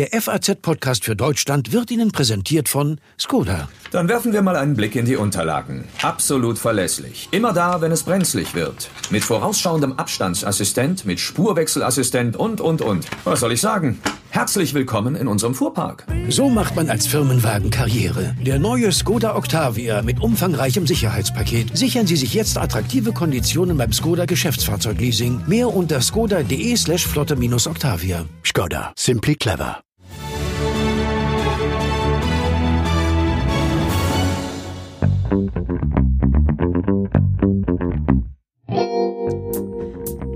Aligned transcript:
Der 0.00 0.18
FAZ-Podcast 0.18 1.04
für 1.04 1.14
Deutschland 1.14 1.72
wird 1.72 1.90
Ihnen 1.90 2.10
präsentiert 2.10 2.70
von 2.70 2.98
Skoda. 3.18 3.68
Dann 3.90 4.08
werfen 4.08 4.32
wir 4.32 4.40
mal 4.40 4.56
einen 4.56 4.72
Blick 4.72 4.96
in 4.96 5.04
die 5.04 5.16
Unterlagen. 5.16 5.84
Absolut 6.00 6.56
verlässlich. 6.56 7.28
Immer 7.32 7.52
da, 7.52 7.82
wenn 7.82 7.92
es 7.92 8.04
brenzlig 8.04 8.54
wird. 8.54 8.88
Mit 9.10 9.22
vorausschauendem 9.22 9.98
Abstandsassistent, 9.98 11.04
mit 11.04 11.20
Spurwechselassistent 11.20 12.34
und, 12.34 12.62
und, 12.62 12.80
und. 12.80 13.04
Was 13.24 13.40
soll 13.40 13.52
ich 13.52 13.60
sagen? 13.60 14.00
Herzlich 14.30 14.72
willkommen 14.72 15.16
in 15.16 15.28
unserem 15.28 15.54
Fuhrpark. 15.54 16.06
So 16.30 16.48
macht 16.48 16.76
man 16.76 16.88
als 16.88 17.06
Firmenwagen 17.06 17.68
Karriere. 17.68 18.34
Der 18.40 18.58
neue 18.58 18.92
Skoda 18.92 19.36
Octavia 19.36 20.00
mit 20.00 20.22
umfangreichem 20.22 20.86
Sicherheitspaket. 20.86 21.76
Sichern 21.76 22.06
Sie 22.06 22.16
sich 22.16 22.32
jetzt 22.32 22.56
attraktive 22.56 23.12
Konditionen 23.12 23.76
beim 23.76 23.92
Skoda 23.92 24.24
Geschäftsfahrzeugleasing. 24.24 25.42
Mehr 25.46 25.68
unter 25.68 26.00
skoda.de 26.00 26.74
slash 26.74 27.06
flotte-octavia. 27.06 28.24
Skoda. 28.42 28.94
Simply 28.96 29.34
clever. 29.34 29.82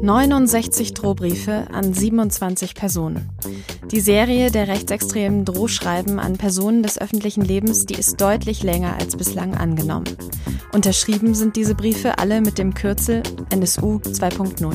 »69 0.03 0.95
Drohbriefe 0.95 1.67
an 1.73 1.93
27 1.93 2.75
Personen«. 2.75 3.29
Die 3.91 4.01
Serie 4.01 4.51
der 4.51 4.69
rechtsextremen 4.69 5.45
Drohschreiben 5.45 6.19
an 6.19 6.37
Personen 6.37 6.83
des 6.83 7.01
öffentlichen 7.01 7.43
Lebens, 7.43 7.87
die 7.87 7.95
ist 7.95 8.21
deutlich 8.21 8.63
länger 8.63 8.97
als 8.97 9.17
bislang 9.17 9.55
angenommen. 9.55 10.05
Unterschrieben 10.73 11.35
sind 11.35 11.57
diese 11.57 11.75
Briefe 11.75 12.19
alle 12.19 12.41
mit 12.41 12.59
dem 12.59 12.75
Kürzel 12.75 13.23
NSU 13.51 13.97
2.0. 13.97 14.75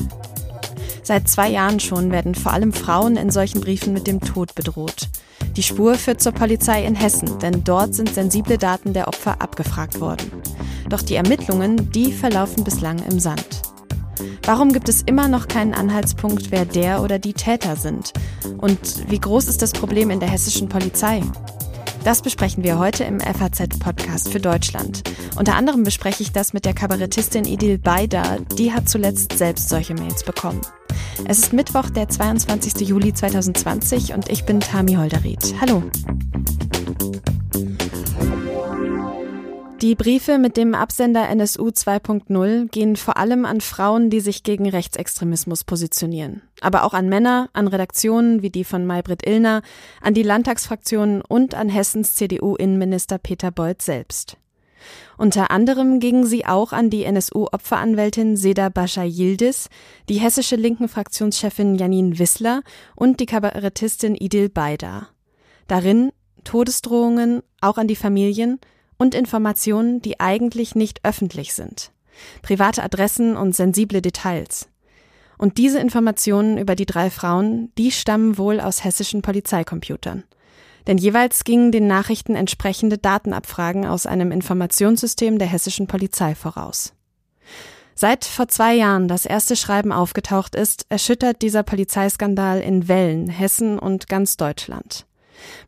Seit 1.02 1.28
zwei 1.28 1.48
Jahren 1.48 1.80
schon 1.80 2.10
werden 2.10 2.34
vor 2.34 2.52
allem 2.52 2.72
Frauen 2.72 3.16
in 3.16 3.30
solchen 3.30 3.60
Briefen 3.60 3.92
mit 3.94 4.06
dem 4.06 4.20
Tod 4.20 4.54
bedroht. 4.54 5.08
Die 5.56 5.62
Spur 5.62 5.94
führt 5.94 6.22
zur 6.22 6.32
Polizei 6.32 6.84
in 6.84 6.94
Hessen, 6.94 7.38
denn 7.40 7.64
dort 7.64 7.94
sind 7.94 8.14
sensible 8.14 8.58
Daten 8.58 8.92
der 8.92 9.08
Opfer 9.08 9.40
abgefragt 9.40 10.00
worden. 10.00 10.30
Doch 10.88 11.02
die 11.02 11.14
Ermittlungen, 11.14 11.90
die 11.92 12.12
verlaufen 12.12 12.64
bislang 12.64 12.98
im 13.10 13.20
Sand. 13.20 13.62
Warum 14.44 14.72
gibt 14.72 14.88
es 14.88 15.02
immer 15.02 15.28
noch 15.28 15.48
keinen 15.48 15.74
Anhaltspunkt, 15.74 16.50
wer 16.50 16.64
der 16.64 17.02
oder 17.02 17.18
die 17.18 17.34
Täter 17.34 17.76
sind? 17.76 18.12
Und 18.58 19.10
wie 19.10 19.20
groß 19.20 19.48
ist 19.48 19.62
das 19.62 19.72
Problem 19.72 20.10
in 20.10 20.20
der 20.20 20.28
hessischen 20.28 20.68
Polizei? 20.68 21.22
Das 22.04 22.22
besprechen 22.22 22.64
wir 22.64 22.78
heute 22.78 23.04
im 23.04 23.20
FAZ-Podcast 23.20 24.30
für 24.30 24.40
Deutschland. 24.40 25.02
Unter 25.36 25.54
anderem 25.54 25.82
bespreche 25.82 26.22
ich 26.22 26.32
das 26.32 26.52
mit 26.52 26.64
der 26.64 26.72
Kabarettistin 26.72 27.44
Idil 27.44 27.78
Baida. 27.78 28.38
Die 28.56 28.72
hat 28.72 28.88
zuletzt 28.88 29.36
selbst 29.36 29.68
solche 29.68 29.94
Mails 29.94 30.24
bekommen. 30.24 30.62
Es 31.26 31.38
ist 31.38 31.52
Mittwoch, 31.52 31.90
der 31.90 32.08
22. 32.08 32.88
Juli 32.88 33.12
2020 33.12 34.14
und 34.14 34.28
ich 34.28 34.44
bin 34.44 34.60
Tami 34.60 34.94
Holderried. 34.94 35.54
Hallo. 35.60 35.82
Die 39.80 39.94
Briefe 39.94 40.38
mit 40.38 40.56
dem 40.58 40.74
Absender 40.74 41.28
NSU 41.28 41.68
2.0 41.68 42.68
gehen 42.68 42.96
vor 42.96 43.16
allem 43.16 43.46
an 43.46 43.62
Frauen, 43.62 44.10
die 44.10 44.20
sich 44.20 44.42
gegen 44.42 44.68
Rechtsextremismus 44.68 45.64
positionieren. 45.64 46.42
Aber 46.60 46.84
auch 46.84 46.92
an 46.92 47.08
Männer, 47.08 47.48
an 47.54 47.66
Redaktionen 47.66 48.42
wie 48.42 48.50
die 48.50 48.64
von 48.64 48.86
Maybrit 48.86 49.26
Illner, 49.26 49.62
an 50.02 50.12
die 50.12 50.22
Landtagsfraktionen 50.22 51.22
und 51.22 51.54
an 51.54 51.70
Hessens 51.70 52.14
CDU-Innenminister 52.14 53.18
Peter 53.18 53.50
Beuth 53.50 53.80
selbst. 53.80 54.36
Unter 55.20 55.50
anderem 55.50 56.00
gingen 56.00 56.24
sie 56.24 56.46
auch 56.46 56.72
an 56.72 56.88
die 56.88 57.04
NSU-Opferanwältin 57.04 58.38
Seda 58.38 58.70
Bascha 58.70 59.02
Yildiz, 59.04 59.68
die 60.08 60.14
hessische 60.14 60.56
linken 60.56 60.88
Fraktionschefin 60.88 61.74
Janine 61.74 62.18
Wissler 62.18 62.62
und 62.96 63.20
die 63.20 63.26
Kabarettistin 63.26 64.14
Idil 64.14 64.48
Baida. 64.48 65.08
Darin 65.66 66.10
Todesdrohungen 66.44 67.42
auch 67.60 67.76
an 67.76 67.86
die 67.86 67.96
Familien 67.96 68.60
und 68.96 69.14
Informationen, 69.14 70.00
die 70.00 70.20
eigentlich 70.20 70.74
nicht 70.74 71.04
öffentlich 71.04 71.52
sind. 71.52 71.92
Private 72.40 72.82
Adressen 72.82 73.36
und 73.36 73.54
sensible 73.54 74.00
Details. 74.00 74.70
Und 75.36 75.58
diese 75.58 75.80
Informationen 75.80 76.56
über 76.56 76.74
die 76.74 76.86
drei 76.86 77.10
Frauen, 77.10 77.72
die 77.76 77.90
stammen 77.90 78.38
wohl 78.38 78.58
aus 78.58 78.84
hessischen 78.84 79.20
Polizeicomputern. 79.20 80.24
Denn 80.86 80.98
jeweils 80.98 81.44
gingen 81.44 81.72
den 81.72 81.86
Nachrichten 81.86 82.34
entsprechende 82.34 82.98
Datenabfragen 82.98 83.86
aus 83.86 84.06
einem 84.06 84.32
Informationssystem 84.32 85.38
der 85.38 85.48
hessischen 85.48 85.86
Polizei 85.86 86.34
voraus. 86.34 86.94
Seit 87.94 88.24
vor 88.24 88.48
zwei 88.48 88.74
Jahren 88.74 89.08
das 89.08 89.26
erste 89.26 89.56
Schreiben 89.56 89.92
aufgetaucht 89.92 90.54
ist, 90.54 90.86
erschüttert 90.88 91.42
dieser 91.42 91.62
Polizeiskandal 91.62 92.60
in 92.60 92.88
Wellen 92.88 93.28
Hessen 93.28 93.78
und 93.78 94.08
ganz 94.08 94.38
Deutschland. 94.38 95.04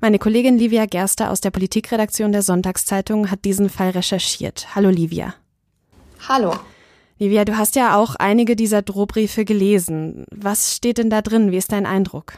Meine 0.00 0.18
Kollegin 0.18 0.56
Livia 0.56 0.86
Gerster 0.86 1.30
aus 1.30 1.40
der 1.40 1.50
Politikredaktion 1.50 2.32
der 2.32 2.42
Sonntagszeitung 2.42 3.30
hat 3.30 3.44
diesen 3.44 3.68
Fall 3.68 3.90
recherchiert. 3.90 4.74
Hallo 4.74 4.88
Livia. 4.88 5.34
Hallo. 6.28 6.54
Livia, 7.18 7.44
du 7.44 7.56
hast 7.56 7.76
ja 7.76 7.96
auch 7.96 8.14
einige 8.16 8.56
dieser 8.56 8.82
Drohbriefe 8.82 9.44
gelesen. 9.44 10.24
Was 10.30 10.76
steht 10.76 10.98
denn 10.98 11.10
da 11.10 11.22
drin? 11.22 11.52
Wie 11.52 11.56
ist 11.56 11.72
dein 11.72 11.86
Eindruck? 11.86 12.34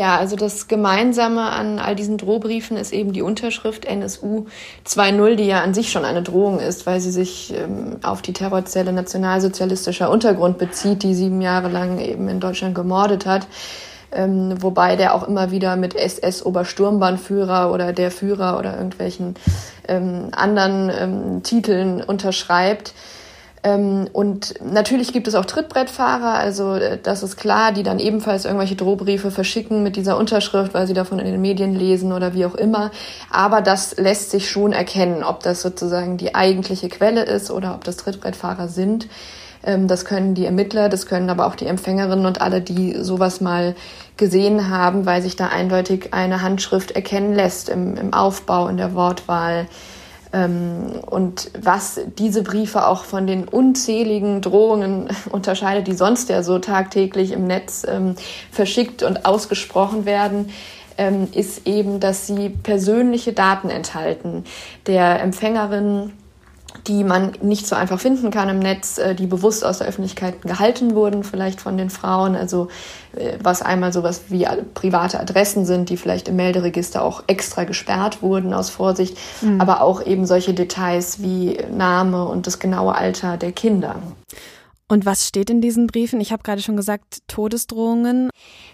Ja, 0.00 0.16
also 0.16 0.34
das 0.34 0.66
Gemeinsame 0.66 1.42
an 1.42 1.78
all 1.78 1.94
diesen 1.94 2.16
Drohbriefen 2.16 2.78
ist 2.78 2.90
eben 2.90 3.12
die 3.12 3.20
Unterschrift 3.20 3.84
NSU 3.84 4.46
2.0, 4.86 5.34
die 5.34 5.44
ja 5.44 5.60
an 5.60 5.74
sich 5.74 5.92
schon 5.92 6.06
eine 6.06 6.22
Drohung 6.22 6.58
ist, 6.58 6.86
weil 6.86 7.02
sie 7.02 7.10
sich 7.10 7.52
ähm, 7.54 7.98
auf 8.02 8.22
die 8.22 8.32
Terrorzelle 8.32 8.94
nationalsozialistischer 8.94 10.08
Untergrund 10.08 10.56
bezieht, 10.56 11.02
die 11.02 11.14
sieben 11.14 11.42
Jahre 11.42 11.68
lang 11.68 11.98
eben 11.98 12.30
in 12.30 12.40
Deutschland 12.40 12.74
gemordet 12.74 13.26
hat 13.26 13.46
ähm, 14.12 14.54
wobei 14.62 14.96
der 14.96 15.14
auch 15.14 15.28
immer 15.28 15.50
wieder 15.50 15.76
mit 15.76 15.94
SS-Obersturmbahnführer 15.94 17.70
oder 17.70 17.92
der 17.92 18.10
Führer 18.10 18.58
oder 18.58 18.76
irgendwelchen 18.76 19.34
ähm, 19.86 20.28
anderen 20.32 20.90
ähm, 20.90 21.42
Titeln 21.42 22.02
unterschreibt. 22.02 22.94
Ähm, 23.62 24.08
und 24.12 24.54
natürlich 24.64 25.12
gibt 25.12 25.28
es 25.28 25.34
auch 25.34 25.44
Trittbrettfahrer, 25.44 26.34
also 26.34 26.74
äh, 26.74 26.98
das 27.02 27.22
ist 27.22 27.36
klar, 27.36 27.72
die 27.72 27.82
dann 27.82 27.98
ebenfalls 27.98 28.46
irgendwelche 28.46 28.76
Drohbriefe 28.76 29.30
verschicken 29.30 29.82
mit 29.82 29.96
dieser 29.96 30.16
Unterschrift, 30.16 30.72
weil 30.72 30.86
sie 30.86 30.94
davon 30.94 31.18
in 31.18 31.26
den 31.26 31.40
Medien 31.40 31.74
lesen 31.74 32.12
oder 32.12 32.32
wie 32.32 32.46
auch 32.46 32.54
immer. 32.54 32.90
Aber 33.30 33.60
das 33.60 33.96
lässt 33.98 34.30
sich 34.30 34.48
schon 34.48 34.72
erkennen, 34.72 35.22
ob 35.22 35.42
das 35.42 35.60
sozusagen 35.60 36.16
die 36.16 36.34
eigentliche 36.34 36.88
Quelle 36.88 37.22
ist 37.22 37.50
oder 37.50 37.74
ob 37.74 37.84
das 37.84 37.98
Trittbrettfahrer 37.98 38.68
sind. 38.68 39.08
Ähm, 39.62 39.88
das 39.88 40.06
können 40.06 40.34
die 40.34 40.46
Ermittler, 40.46 40.88
das 40.88 41.04
können 41.04 41.28
aber 41.28 41.46
auch 41.46 41.54
die 41.54 41.66
Empfängerinnen 41.66 42.24
und 42.24 42.40
alle, 42.40 42.62
die 42.62 42.96
sowas 43.02 43.42
mal 43.42 43.74
gesehen 44.16 44.70
haben, 44.70 45.04
weil 45.04 45.20
sich 45.20 45.36
da 45.36 45.48
eindeutig 45.48 46.14
eine 46.14 46.40
Handschrift 46.40 46.92
erkennen 46.92 47.34
lässt 47.34 47.68
im, 47.68 47.96
im 47.96 48.14
Aufbau, 48.14 48.68
in 48.68 48.78
der 48.78 48.94
Wortwahl. 48.94 49.66
Ähm, 50.32 51.00
und 51.06 51.50
was 51.60 52.00
diese 52.18 52.42
Briefe 52.42 52.86
auch 52.86 53.04
von 53.04 53.26
den 53.26 53.48
unzähligen 53.48 54.40
Drohungen 54.40 55.08
unterscheidet, 55.30 55.86
die 55.86 55.94
sonst 55.94 56.28
ja 56.28 56.42
so 56.42 56.58
tagtäglich 56.58 57.32
im 57.32 57.46
Netz 57.46 57.86
ähm, 57.88 58.14
verschickt 58.50 59.02
und 59.02 59.26
ausgesprochen 59.26 60.04
werden, 60.04 60.50
ist 61.32 61.66
eben, 61.66 61.98
dass 61.98 62.26
sie 62.26 62.50
persönliche 62.50 63.32
Daten 63.32 63.70
enthalten. 63.70 64.44
Der 64.86 65.22
Empfängerin, 65.22 66.12
die 66.86 67.04
man 67.04 67.32
nicht 67.42 67.66
so 67.66 67.76
einfach 67.76 68.00
finden 68.00 68.30
kann 68.30 68.48
im 68.48 68.58
Netz, 68.58 68.98
äh, 68.98 69.14
die 69.14 69.26
bewusst 69.26 69.64
aus 69.64 69.78
der 69.78 69.88
Öffentlichkeit 69.88 70.42
gehalten 70.42 70.94
wurden, 70.94 71.24
vielleicht 71.24 71.60
von 71.60 71.76
den 71.76 71.90
Frauen. 71.90 72.36
Also 72.36 72.68
äh, 73.14 73.32
was 73.42 73.62
einmal 73.62 73.92
sowas 73.92 74.22
wie 74.28 74.46
private 74.74 75.20
Adressen 75.20 75.64
sind, 75.64 75.90
die 75.90 75.96
vielleicht 75.96 76.28
im 76.28 76.36
Melderegister 76.36 77.02
auch 77.02 77.24
extra 77.26 77.64
gesperrt 77.64 78.22
wurden 78.22 78.54
aus 78.54 78.70
Vorsicht, 78.70 79.16
mhm. 79.40 79.60
aber 79.60 79.82
auch 79.82 80.04
eben 80.04 80.26
solche 80.26 80.54
Details 80.54 81.22
wie 81.22 81.58
Name 81.72 82.26
und 82.26 82.46
das 82.46 82.58
genaue 82.58 82.94
Alter 82.94 83.36
der 83.36 83.52
Kinder. 83.52 83.96
Und 84.90 85.06
was 85.06 85.28
steht 85.28 85.50
in 85.50 85.60
diesen 85.60 85.86
Briefen? 85.86 86.20
Ich 86.20 86.32
habe 86.32 86.42
gerade 86.42 86.60
schon 86.60 86.76
gesagt, 86.76 87.22
Todesdrohungen. 87.28 88.28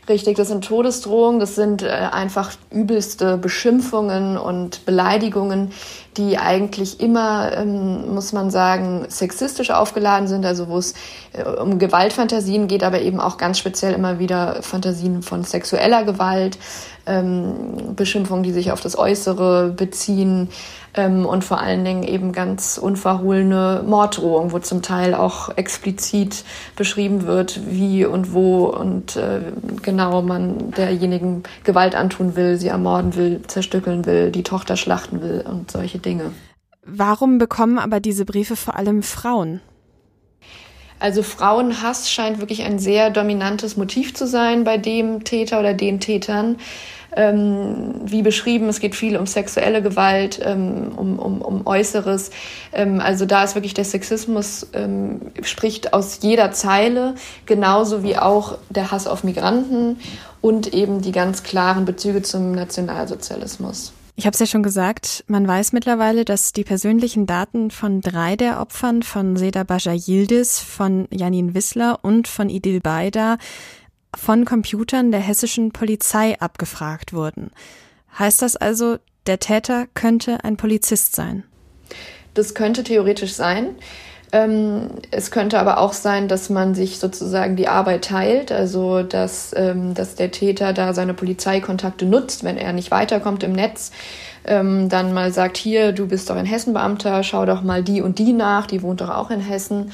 Richtig, 0.09 0.39
das 0.39 0.49
sind 0.49 0.65
Todesdrohungen, 0.65 1.41
das 1.41 1.57
sind 1.57 1.83
äh, 1.83 1.89
einfach 1.89 2.53
übelste 2.71 3.37
Beschimpfungen 3.37 4.39
und 4.39 4.87
Beleidigungen, 4.87 5.73
die 6.17 6.39
eigentlich 6.39 7.01
immer, 7.01 7.53
ähm, 7.53 8.15
muss 8.15 8.33
man 8.33 8.51
sagen, 8.51 9.05
sexistisch 9.09 9.71
aufgeladen 9.71 10.27
sind, 10.27 10.47
also 10.47 10.69
wo 10.69 10.79
es 10.79 10.95
äh, 11.35 11.43
um 11.43 11.79
Gewaltfantasien 11.79 12.67
geht, 12.67 12.83
aber 12.83 13.03
eben 13.03 13.21
auch 13.21 13.37
ganz 13.37 13.59
speziell 13.59 13.93
immer 13.93 14.19
wieder 14.19 14.63
Fantasien 14.63 15.21
von 15.23 15.45
sexueller 15.45 16.05
Gewalt, 16.05 16.57
ähm, 17.07 17.95
Beschimpfungen, 17.97 18.43
die 18.43 18.53
sich 18.53 18.73
auf 18.73 18.81
das 18.81 18.99
Äußere 18.99 19.71
beziehen 19.77 20.49
ähm, 20.95 21.27
und 21.27 21.45
vor 21.45 21.61
allen 21.61 21.85
Dingen 21.85 22.03
eben 22.03 22.33
ganz 22.33 22.79
unverhohlene 22.79 23.85
Morddrohungen, 23.87 24.53
wo 24.53 24.59
zum 24.59 24.83
Teil 24.83 25.15
auch 25.15 25.57
explizit 25.57 26.45
beschrieben 26.75 27.27
wird, 27.27 27.61
wie 27.69 28.05
und 28.05 28.33
wo 28.33 28.67
und 28.67 29.17
äh, 29.17 29.41
genau 29.83 30.23
man 30.23 30.71
derjenigen 30.73 31.45
Gewalt 31.65 31.95
antun 31.95 32.37
will, 32.37 32.59
sie 32.59 32.69
ermorden 32.69 33.15
will, 33.17 33.43
zerstückeln 33.47 34.07
will, 34.07 34.31
die 34.31 34.43
Tochter 34.43 34.77
schlachten 34.77 35.21
will 35.21 35.45
und 35.49 35.71
solche 35.71 35.99
Dinge. 35.99 36.33
Warum 36.85 37.39
bekommen 37.39 37.79
aber 37.79 38.01
diese 38.01 38.25
Briefe 38.25 38.57
vor 38.57 38.77
allem 38.77 39.03
Frauen? 39.03 39.61
Also 40.99 41.23
Frauenhass 41.23 42.11
scheint 42.11 42.41
wirklich 42.41 42.63
ein 42.63 42.79
sehr 42.79 43.11
dominantes 43.11 43.77
Motiv 43.77 44.15
zu 44.15 44.27
sein 44.27 44.65
bei 44.65 44.79
dem 44.79 45.25
Täter 45.25 45.61
oder 45.61 45.75
den 45.75 46.01
Tätern. 46.01 46.57
Ähm, 47.19 47.95
wie 48.05 48.21
beschrieben, 48.21 48.69
es 48.69 48.79
geht 48.79 48.95
viel 48.95 49.17
um 49.17 49.27
sexuelle 49.27 49.81
Gewalt, 49.81 50.39
ähm, 50.45 50.93
um, 50.97 51.19
um, 51.19 51.41
um 51.41 51.67
Äußeres. 51.67 52.31
Ähm, 52.73 53.01
also 53.01 53.25
da 53.25 53.43
ist 53.43 53.55
wirklich 53.55 53.73
der 53.73 53.87
Sexismus, 53.87 54.67
ähm, 54.75 55.21
spricht 55.43 55.95
aus 55.95 56.19
jeder 56.21 56.53
Zeile, 56.53 57.15
genauso 57.47 58.03
wie 58.03 58.19
auch 58.19 58.59
der 58.69 58.91
Hass 58.91 59.07
auf 59.07 59.25
Migranten 59.25 59.99
und 60.43 60.75
eben 60.75 61.01
die 61.01 61.13
ganz 61.13 61.43
klaren 61.43 61.87
Bezüge 61.87 62.21
zum 62.21 62.53
Nationalsozialismus. 62.53 63.93
Ich 64.19 64.25
habe 64.25 64.33
es 64.33 64.41
ja 64.41 64.47
schon 64.47 64.63
gesagt, 64.63 65.25
man 65.29 65.47
weiß 65.47 65.75
mittlerweile, 65.75 66.25
dass 66.25 66.55
die 66.55 66.65
persönlichen 66.65 67.27
Daten 67.27 67.71
von 67.71 68.01
drei 68.01 68.35
der 68.35 68.61
Opfern, 68.61 69.03
von 69.03 69.37
Seda 69.37 69.63
Baja 69.63 69.93
Yildiz, 69.93 70.59
von 70.59 71.07
Janin 71.11 71.55
Wissler 71.55 71.99
und 72.03 72.27
von 72.27 72.49
Idil 72.49 72.81
Baida, 72.81 73.37
von 74.17 74.47
Computern 74.47 75.11
der 75.13 75.21
hessischen 75.21 75.71
Polizei 75.71 76.41
abgefragt 76.41 77.13
wurden. 77.13 77.51
Heißt 78.19 78.41
das 78.41 78.57
also, 78.57 78.97
der 79.27 79.39
Täter 79.39 79.87
könnte 79.93 80.43
ein 80.45 80.57
Polizist 80.57 81.15
sein? 81.15 81.45
Das 82.33 82.55
könnte 82.55 82.85
theoretisch 82.85 83.35
sein. 83.35 83.77
Ähm, 84.33 84.89
es 85.11 85.31
könnte 85.31 85.59
aber 85.59 85.79
auch 85.79 85.93
sein, 85.93 86.29
dass 86.29 86.51
man 86.51 86.75
sich 86.75 86.99
sozusagen 86.99 87.57
die 87.57 87.69
Arbeit 87.69 88.05
teilt, 88.05 88.51
also 88.51 89.03
dass, 89.03 89.55
ähm, 89.57 89.95
dass 89.95 90.17
der 90.17 90.31
Täter 90.31 90.73
da 90.73 90.95
seine 90.95 91.15
Polizeikontakte 91.15 92.07
nutzt, 92.07 92.43
wenn 92.43 92.57
er 92.57 92.73
nicht 92.73 92.91
weiterkommt 92.91 93.45
im 93.45 93.53
Netz, 93.53 93.93
ähm, 94.45 94.89
dann 94.89 95.13
mal 95.13 95.33
sagt, 95.33 95.57
hier, 95.57 95.93
du 95.93 96.07
bist 96.07 96.29
doch 96.29 96.37
ein 96.37 96.47
Hessenbeamter, 96.47 97.23
schau 97.23 97.47
doch 97.47 97.63
mal 97.63 97.83
die 97.83 98.03
und 98.03 98.19
die 98.19 98.33
nach, 98.33 98.67
die 98.67 98.83
wohnt 98.83 99.01
doch 99.01 99.11
auch 99.11 99.31
in 99.31 99.41
Hessen 99.41 99.93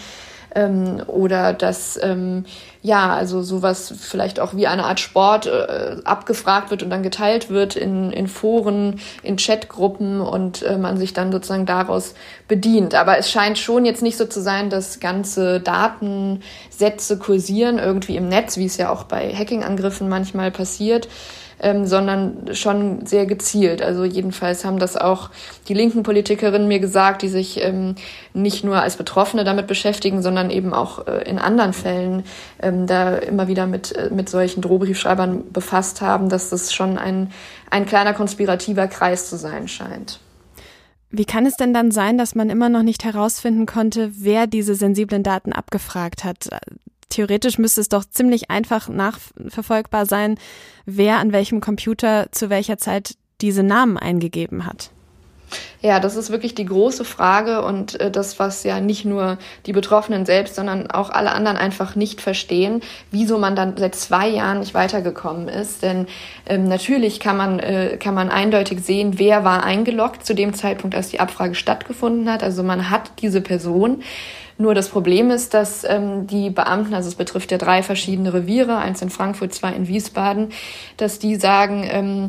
ähm, 0.54 1.02
oder 1.06 1.52
dass 1.52 1.98
ähm, 2.02 2.44
ja, 2.82 3.14
also 3.14 3.42
sowas 3.42 3.94
vielleicht 4.00 4.40
auch 4.40 4.54
wie 4.54 4.66
eine 4.66 4.84
Art 4.84 4.98
Sport 4.98 5.46
äh, 5.46 5.98
abgefragt 6.04 6.70
wird 6.70 6.82
und 6.82 6.90
dann 6.90 7.04
geteilt 7.04 7.48
wird 7.48 7.76
in, 7.76 8.10
in 8.10 8.26
Foren, 8.26 9.00
in 9.22 9.36
Chatgruppen 9.36 10.20
und 10.20 10.62
äh, 10.62 10.76
man 10.76 10.96
sich 10.96 11.12
dann 11.12 11.30
sozusagen 11.30 11.64
daraus 11.64 12.14
bedient. 12.48 12.94
Aber 12.96 13.18
es 13.18 13.30
scheint 13.30 13.58
schon 13.58 13.84
jetzt 13.84 14.02
nicht 14.02 14.16
so 14.16 14.26
zu 14.26 14.40
sein, 14.40 14.68
dass 14.68 14.98
ganze 14.98 15.60
Datensätze 15.60 17.18
kursieren 17.18 17.78
irgendwie 17.78 18.16
im 18.16 18.28
Netz, 18.28 18.56
wie 18.56 18.66
es 18.66 18.76
ja 18.76 18.90
auch 18.90 19.04
bei 19.04 19.32
Hacking-Angriffen 19.32 20.08
manchmal 20.08 20.50
passiert 20.50 21.08
ähm, 21.62 21.86
sondern 21.86 22.54
schon 22.54 23.06
sehr 23.06 23.26
gezielt. 23.26 23.80
Also 23.80 24.04
jedenfalls 24.04 24.64
haben 24.64 24.78
das 24.78 24.96
auch 24.96 25.30
die 25.68 25.74
linken 25.74 26.02
Politikerinnen 26.02 26.68
mir 26.68 26.80
gesagt, 26.80 27.22
die 27.22 27.28
sich 27.28 27.62
ähm, 27.62 27.94
nicht 28.34 28.64
nur 28.64 28.80
als 28.80 28.96
Betroffene 28.96 29.44
damit 29.44 29.66
beschäftigen, 29.66 30.22
sondern 30.22 30.50
eben 30.50 30.74
auch 30.74 31.06
äh, 31.06 31.22
in 31.28 31.38
anderen 31.38 31.72
Fällen 31.72 32.24
ähm, 32.60 32.86
da 32.86 33.16
immer 33.16 33.48
wieder 33.48 33.66
mit, 33.66 33.96
äh, 33.96 34.10
mit 34.12 34.28
solchen 34.28 34.60
Drohbriefschreibern 34.60 35.52
befasst 35.52 36.00
haben, 36.00 36.28
dass 36.28 36.50
das 36.50 36.74
schon 36.74 36.98
ein, 36.98 37.30
ein 37.70 37.86
kleiner 37.86 38.12
konspirativer 38.12 38.88
Kreis 38.88 39.30
zu 39.30 39.36
sein 39.36 39.68
scheint. 39.68 40.20
Wie 41.14 41.26
kann 41.26 41.44
es 41.44 41.56
denn 41.56 41.74
dann 41.74 41.90
sein, 41.90 42.16
dass 42.16 42.34
man 42.34 42.48
immer 42.48 42.70
noch 42.70 42.82
nicht 42.82 43.04
herausfinden 43.04 43.66
konnte, 43.66 44.10
wer 44.14 44.46
diese 44.46 44.74
sensiblen 44.74 45.22
Daten 45.22 45.52
abgefragt 45.52 46.24
hat? 46.24 46.48
Theoretisch 47.12 47.58
müsste 47.58 47.80
es 47.80 47.88
doch 47.88 48.04
ziemlich 48.04 48.50
einfach 48.50 48.88
nachverfolgbar 48.88 50.06
sein, 50.06 50.38
wer 50.86 51.18
an 51.18 51.32
welchem 51.32 51.60
Computer 51.60 52.26
zu 52.32 52.50
welcher 52.50 52.78
Zeit 52.78 53.16
diese 53.40 53.62
Namen 53.62 53.98
eingegeben 53.98 54.66
hat. 54.66 54.90
Ja, 55.82 56.00
das 56.00 56.16
ist 56.16 56.30
wirklich 56.30 56.54
die 56.54 56.64
große 56.64 57.04
Frage 57.04 57.62
und 57.62 58.00
äh, 58.00 58.10
das, 58.10 58.38
was 58.38 58.64
ja 58.64 58.80
nicht 58.80 59.04
nur 59.04 59.36
die 59.66 59.72
Betroffenen 59.72 60.24
selbst, 60.24 60.54
sondern 60.54 60.90
auch 60.90 61.10
alle 61.10 61.32
anderen 61.32 61.58
einfach 61.58 61.94
nicht 61.94 62.20
verstehen, 62.20 62.80
wieso 63.10 63.36
man 63.36 63.54
dann 63.54 63.76
seit 63.76 63.94
zwei 63.94 64.28
Jahren 64.28 64.60
nicht 64.60 64.72
weitergekommen 64.74 65.48
ist. 65.48 65.82
Denn 65.82 66.06
ähm, 66.46 66.68
natürlich 66.68 67.20
kann 67.20 67.36
man, 67.36 67.58
äh, 67.58 67.98
kann 67.98 68.14
man 68.14 68.30
eindeutig 68.30 68.80
sehen, 68.80 69.18
wer 69.18 69.44
war 69.44 69.64
eingeloggt 69.64 70.24
zu 70.24 70.34
dem 70.34 70.54
Zeitpunkt, 70.54 70.96
als 70.96 71.10
die 71.10 71.20
Abfrage 71.20 71.54
stattgefunden 71.54 72.30
hat. 72.30 72.42
Also 72.42 72.62
man 72.62 72.88
hat 72.88 73.10
diese 73.20 73.40
Person. 73.40 74.02
Nur 74.58 74.74
das 74.74 74.88
Problem 74.88 75.30
ist, 75.30 75.54
dass 75.54 75.84
ähm, 75.84 76.26
die 76.26 76.50
Beamten, 76.50 76.94
also 76.94 77.08
es 77.08 77.14
betrifft 77.14 77.50
ja 77.50 77.58
drei 77.58 77.82
verschiedene 77.82 78.32
Reviere, 78.32 78.76
eins 78.76 79.02
in 79.02 79.10
Frankfurt, 79.10 79.54
zwei 79.54 79.72
in 79.72 79.88
Wiesbaden, 79.88 80.50
dass 80.96 81.18
die 81.18 81.36
sagen, 81.36 81.84
ähm, 81.90 82.28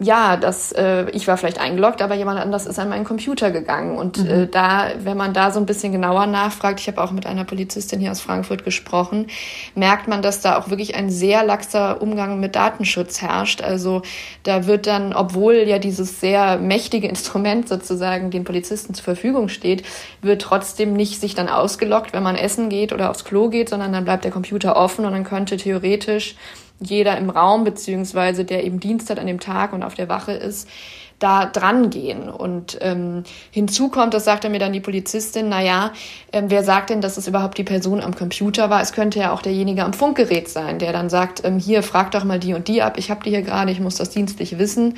ja, 0.00 0.36
das, 0.36 0.70
äh, 0.70 1.10
ich 1.10 1.26
war 1.26 1.36
vielleicht 1.36 1.58
eingeloggt, 1.58 2.02
aber 2.02 2.14
jemand 2.14 2.38
anders 2.38 2.66
ist 2.66 2.78
an 2.78 2.88
meinen 2.88 3.04
Computer 3.04 3.50
gegangen. 3.50 3.98
Und 3.98 4.18
mhm. 4.18 4.30
äh, 4.30 4.46
da, 4.46 4.92
wenn 5.02 5.16
man 5.16 5.34
da 5.34 5.50
so 5.50 5.58
ein 5.58 5.66
bisschen 5.66 5.90
genauer 5.90 6.26
nachfragt, 6.26 6.78
ich 6.78 6.86
habe 6.86 7.02
auch 7.02 7.10
mit 7.10 7.26
einer 7.26 7.44
Polizistin 7.44 7.98
hier 7.98 8.12
aus 8.12 8.20
Frankfurt 8.20 8.64
gesprochen, 8.64 9.26
merkt 9.74 10.06
man, 10.06 10.22
dass 10.22 10.40
da 10.40 10.56
auch 10.56 10.70
wirklich 10.70 10.94
ein 10.94 11.10
sehr 11.10 11.42
laxer 11.42 12.00
Umgang 12.00 12.38
mit 12.38 12.54
Datenschutz 12.54 13.20
herrscht. 13.22 13.60
Also 13.60 14.02
da 14.44 14.66
wird 14.66 14.86
dann, 14.86 15.14
obwohl 15.14 15.54
ja 15.66 15.80
dieses 15.80 16.20
sehr 16.20 16.58
mächtige 16.58 17.08
Instrument 17.18 17.68
sozusagen 17.68 18.30
den 18.30 18.44
Polizisten 18.44 18.94
zur 18.94 19.04
Verfügung 19.04 19.48
steht, 19.48 19.82
wird 20.22 20.42
trotzdem 20.42 20.92
nicht 20.92 21.20
sich 21.20 21.34
dann 21.34 21.48
ausgeloggt, 21.48 22.12
wenn 22.12 22.22
man 22.22 22.36
essen 22.36 22.68
geht 22.68 22.92
oder 22.92 23.10
aufs 23.10 23.24
Klo 23.24 23.48
geht, 23.48 23.68
sondern 23.68 23.92
dann 23.92 24.04
bleibt 24.04 24.22
der 24.22 24.30
Computer 24.30 24.76
offen 24.76 25.04
und 25.04 25.12
dann 25.12 25.24
könnte 25.24 25.56
theoretisch 25.56 26.36
jeder 26.80 27.16
im 27.18 27.30
Raum, 27.30 27.64
beziehungsweise 27.64 28.44
der 28.44 28.64
eben 28.64 28.80
Dienst 28.80 29.10
hat 29.10 29.18
an 29.18 29.26
dem 29.26 29.40
Tag 29.40 29.72
und 29.72 29.82
auf 29.82 29.94
der 29.94 30.08
Wache 30.08 30.32
ist, 30.32 30.68
da 31.18 31.46
dran 31.46 31.90
gehen. 31.90 32.28
Und 32.28 32.78
ähm, 32.80 33.24
hinzu 33.50 33.88
kommt, 33.88 34.14
das 34.14 34.24
sagte 34.24 34.48
mir 34.48 34.60
dann 34.60 34.72
die 34.72 34.80
Polizistin, 34.80 35.48
na 35.48 35.60
ja, 35.60 35.92
ähm, 36.32 36.44
wer 36.48 36.62
sagt 36.62 36.90
denn, 36.90 37.00
dass 37.00 37.16
es 37.16 37.26
überhaupt 37.26 37.58
die 37.58 37.64
Person 37.64 38.00
am 38.00 38.14
Computer 38.14 38.70
war? 38.70 38.80
Es 38.80 38.92
könnte 38.92 39.18
ja 39.18 39.32
auch 39.32 39.42
derjenige 39.42 39.84
am 39.84 39.92
Funkgerät 39.92 40.48
sein, 40.48 40.78
der 40.78 40.92
dann 40.92 41.10
sagt, 41.10 41.44
ähm, 41.44 41.58
hier, 41.58 41.82
frag 41.82 42.12
doch 42.12 42.24
mal 42.24 42.38
die 42.38 42.54
und 42.54 42.68
die 42.68 42.82
ab, 42.82 42.98
ich 42.98 43.10
habe 43.10 43.24
die 43.24 43.30
hier 43.30 43.42
gerade, 43.42 43.72
ich 43.72 43.80
muss 43.80 43.96
das 43.96 44.10
dienstlich 44.10 44.58
wissen 44.58 44.94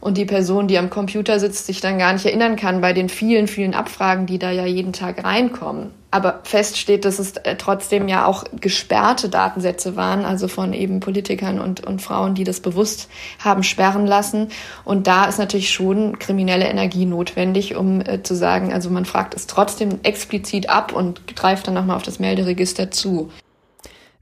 und 0.00 0.16
die 0.16 0.24
Person, 0.24 0.68
die 0.68 0.78
am 0.78 0.90
Computer 0.90 1.38
sitzt, 1.38 1.66
sich 1.66 1.80
dann 1.80 1.98
gar 1.98 2.12
nicht 2.12 2.24
erinnern 2.24 2.56
kann 2.56 2.80
bei 2.80 2.92
den 2.92 3.08
vielen, 3.08 3.46
vielen 3.46 3.74
Abfragen, 3.74 4.26
die 4.26 4.38
da 4.38 4.50
ja 4.50 4.64
jeden 4.64 4.92
Tag 4.92 5.24
reinkommen. 5.24 5.90
Aber 6.12 6.40
fest 6.42 6.76
steht, 6.76 7.04
dass 7.04 7.20
es 7.20 7.36
äh, 7.36 7.54
trotzdem 7.56 8.08
ja 8.08 8.26
auch 8.26 8.44
gesperrte 8.60 9.28
Datensätze 9.28 9.94
waren, 9.94 10.24
also 10.24 10.48
von 10.48 10.72
eben 10.72 10.98
Politikern 10.98 11.60
und, 11.60 11.86
und 11.86 12.02
Frauen, 12.02 12.34
die 12.34 12.42
das 12.42 12.60
bewusst 12.60 13.08
haben 13.38 13.62
sperren 13.62 14.06
lassen. 14.06 14.48
Und 14.84 15.06
da 15.06 15.26
ist 15.26 15.38
natürlich 15.38 15.70
schon 15.70 16.18
kriminelle 16.18 16.66
Energie 16.66 17.06
notwendig, 17.06 17.76
um 17.76 18.00
äh, 18.00 18.22
zu 18.24 18.34
sagen, 18.34 18.72
also 18.72 18.90
man 18.90 19.04
fragt 19.04 19.34
es 19.34 19.46
trotzdem 19.46 20.00
explizit 20.02 20.68
ab 20.68 20.92
und 20.92 21.36
greift 21.36 21.68
dann 21.68 21.74
nochmal 21.74 21.96
auf 21.96 22.02
das 22.02 22.18
Melderegister 22.18 22.90
zu. 22.90 23.30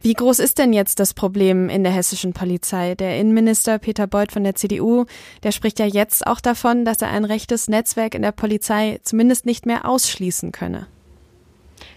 Wie 0.00 0.14
groß 0.14 0.38
ist 0.38 0.58
denn 0.58 0.72
jetzt 0.72 1.00
das 1.00 1.12
Problem 1.12 1.68
in 1.68 1.82
der 1.82 1.92
hessischen 1.92 2.32
Polizei? 2.32 2.94
Der 2.94 3.18
Innenminister 3.18 3.78
Peter 3.78 4.06
Beuth 4.06 4.30
von 4.30 4.44
der 4.44 4.54
CDU, 4.54 5.06
der 5.42 5.50
spricht 5.50 5.80
ja 5.80 5.86
jetzt 5.86 6.26
auch 6.26 6.40
davon, 6.40 6.84
dass 6.84 7.02
er 7.02 7.08
ein 7.08 7.24
rechtes 7.24 7.68
Netzwerk 7.68 8.14
in 8.14 8.22
der 8.22 8.32
Polizei 8.32 9.00
zumindest 9.02 9.44
nicht 9.44 9.66
mehr 9.66 9.88
ausschließen 9.88 10.52
könne. 10.52 10.86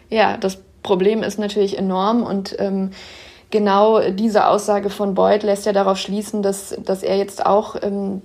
Ja, 0.10 0.38
das 0.38 0.58
Problem 0.82 1.22
ist 1.22 1.38
natürlich 1.38 1.78
enorm 1.78 2.24
und 2.24 2.56
ähm, 2.58 2.90
genau 3.52 4.10
diese 4.10 4.48
Aussage 4.48 4.90
von 4.90 5.14
Beuth 5.14 5.44
lässt 5.44 5.68
ja 5.68 5.74
darauf 5.74 5.98
schließen, 5.98 6.42
dass, 6.42 6.76
dass 6.84 7.04
er 7.04 7.18
jetzt 7.18 7.46
auch 7.46 7.76
ähm, 7.82 8.24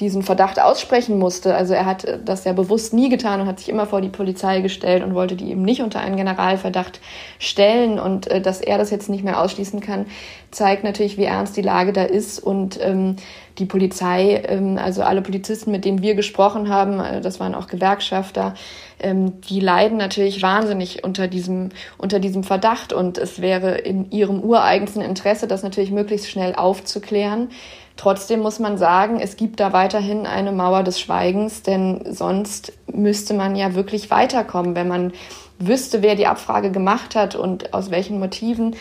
diesen 0.00 0.22
Verdacht 0.22 0.60
aussprechen 0.60 1.18
musste. 1.18 1.54
Also 1.54 1.74
er 1.74 1.86
hat 1.86 2.06
das 2.24 2.44
ja 2.44 2.52
bewusst 2.52 2.92
nie 2.92 3.08
getan 3.08 3.40
und 3.40 3.46
hat 3.46 3.58
sich 3.58 3.68
immer 3.68 3.86
vor 3.86 4.00
die 4.00 4.08
Polizei 4.08 4.60
gestellt 4.60 5.02
und 5.02 5.14
wollte 5.14 5.36
die 5.36 5.50
eben 5.50 5.62
nicht 5.62 5.82
unter 5.82 6.00
einen 6.00 6.16
Generalverdacht 6.16 7.00
stellen. 7.38 7.98
Und 7.98 8.26
äh, 8.28 8.40
dass 8.40 8.60
er 8.60 8.78
das 8.78 8.90
jetzt 8.90 9.08
nicht 9.08 9.24
mehr 9.24 9.40
ausschließen 9.40 9.80
kann, 9.80 10.06
zeigt 10.50 10.84
natürlich, 10.84 11.18
wie 11.18 11.24
ernst 11.24 11.56
die 11.56 11.62
Lage 11.62 11.92
da 11.92 12.04
ist. 12.04 12.38
Und 12.38 12.78
ähm, 12.82 13.16
die 13.58 13.66
Polizei, 13.66 14.42
ähm, 14.48 14.78
also 14.78 15.02
alle 15.02 15.22
Polizisten, 15.22 15.70
mit 15.70 15.84
denen 15.84 16.02
wir 16.02 16.14
gesprochen 16.14 16.68
haben, 16.68 17.00
äh, 17.00 17.20
das 17.20 17.40
waren 17.40 17.54
auch 17.54 17.66
Gewerkschafter, 17.66 18.54
ähm, 19.00 19.40
die 19.42 19.60
leiden 19.60 19.98
natürlich 19.98 20.42
wahnsinnig 20.42 21.04
unter 21.04 21.28
diesem, 21.28 21.70
unter 21.98 22.18
diesem 22.18 22.44
Verdacht. 22.44 22.92
Und 22.92 23.18
es 23.18 23.40
wäre 23.40 23.76
in 23.78 24.10
ihrem 24.10 24.40
ureigensten 24.40 25.02
Interesse, 25.02 25.46
das 25.46 25.62
natürlich 25.62 25.90
möglichst 25.90 26.30
schnell 26.30 26.54
aufzuklären. 26.54 27.50
Trotzdem 27.96 28.40
muss 28.40 28.58
man 28.58 28.76
sagen, 28.76 29.20
es 29.20 29.36
gibt 29.36 29.60
da 29.60 29.72
weiterhin 29.72 30.26
eine 30.26 30.52
Mauer 30.52 30.82
des 30.82 30.98
Schweigens, 31.00 31.62
denn 31.62 32.04
sonst 32.10 32.72
müsste 32.92 33.34
man 33.34 33.54
ja 33.54 33.74
wirklich 33.74 34.10
weiterkommen, 34.10 34.74
wenn 34.74 34.88
man 34.88 35.12
wüsste, 35.58 36.02
wer 36.02 36.16
die 36.16 36.26
Abfrage 36.26 36.72
gemacht 36.72 37.14
hat 37.14 37.36
und 37.36 37.72
aus 37.72 37.90
welchen 37.90 38.18
Motiven 38.18 38.74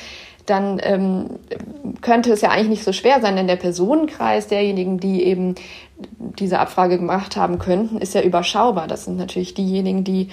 dann 0.45 0.79
ähm, 0.83 1.39
könnte 2.01 2.31
es 2.33 2.41
ja 2.41 2.49
eigentlich 2.49 2.69
nicht 2.69 2.83
so 2.83 2.91
schwer 2.91 3.21
sein, 3.21 3.35
denn 3.35 3.47
der 3.47 3.55
Personenkreis 3.55 4.47
derjenigen, 4.47 4.99
die 4.99 5.23
eben 5.23 5.55
diese 6.39 6.59
Abfrage 6.59 6.97
gemacht 6.97 7.37
haben 7.37 7.59
könnten, 7.59 7.97
ist 7.99 8.13
ja 8.13 8.21
überschaubar. 8.21 8.87
Das 8.87 9.05
sind 9.05 9.17
natürlich 9.17 9.53
diejenigen, 9.53 10.03
die 10.03 10.29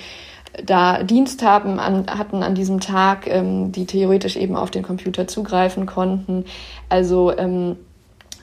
da 0.64 1.04
Dienst 1.04 1.44
haben 1.44 1.78
an, 1.78 2.06
hatten 2.08 2.42
an 2.42 2.56
diesem 2.56 2.80
Tag, 2.80 3.28
ähm, 3.28 3.70
die 3.70 3.87
theoretisch 3.87 4.37
eben 4.37 4.56
auf 4.56 4.70
den 4.72 4.82
Computer 4.82 5.28
zugreifen 5.28 5.87
konnten. 5.87 6.44
Also 6.88 7.37
ähm, 7.37 7.76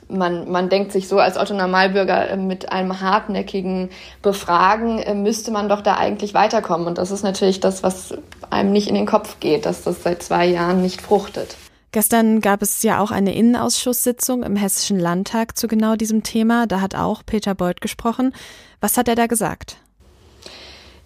man, 0.08 0.50
man 0.50 0.68
denkt 0.68 0.92
sich 0.92 1.08
so 1.08 1.18
als 1.18 1.36
Otto 1.36 1.54
Normalbürger 1.54 2.30
äh, 2.30 2.36
mit 2.36 2.72
einem 2.72 3.00
hartnäckigen 3.00 3.90
Befragen 4.22 4.98
äh, 4.98 5.14
müsste 5.14 5.50
man 5.50 5.68
doch 5.68 5.80
da 5.80 5.96
eigentlich 5.96 6.34
weiterkommen. 6.34 6.86
Und 6.86 6.98
das 6.98 7.10
ist 7.10 7.22
natürlich 7.22 7.60
das, 7.60 7.82
was 7.82 8.14
einem 8.50 8.72
nicht 8.72 8.88
in 8.88 8.94
den 8.94 9.06
Kopf 9.06 9.40
geht, 9.40 9.66
dass 9.66 9.82
das 9.82 10.02
seit 10.02 10.22
zwei 10.22 10.46
Jahren 10.46 10.82
nicht 10.82 11.00
fruchtet. 11.00 11.56
Gestern 11.90 12.40
gab 12.40 12.60
es 12.60 12.82
ja 12.82 13.00
auch 13.00 13.10
eine 13.10 13.34
Innenausschusssitzung 13.34 14.42
im 14.42 14.56
Hessischen 14.56 15.00
Landtag 15.00 15.56
zu 15.56 15.68
genau 15.68 15.96
diesem 15.96 16.22
Thema. 16.22 16.66
Da 16.66 16.80
hat 16.80 16.94
auch 16.94 17.22
Peter 17.24 17.54
Beuth 17.54 17.80
gesprochen. 17.80 18.34
Was 18.80 18.98
hat 18.98 19.08
er 19.08 19.14
da 19.14 19.26
gesagt? 19.26 19.78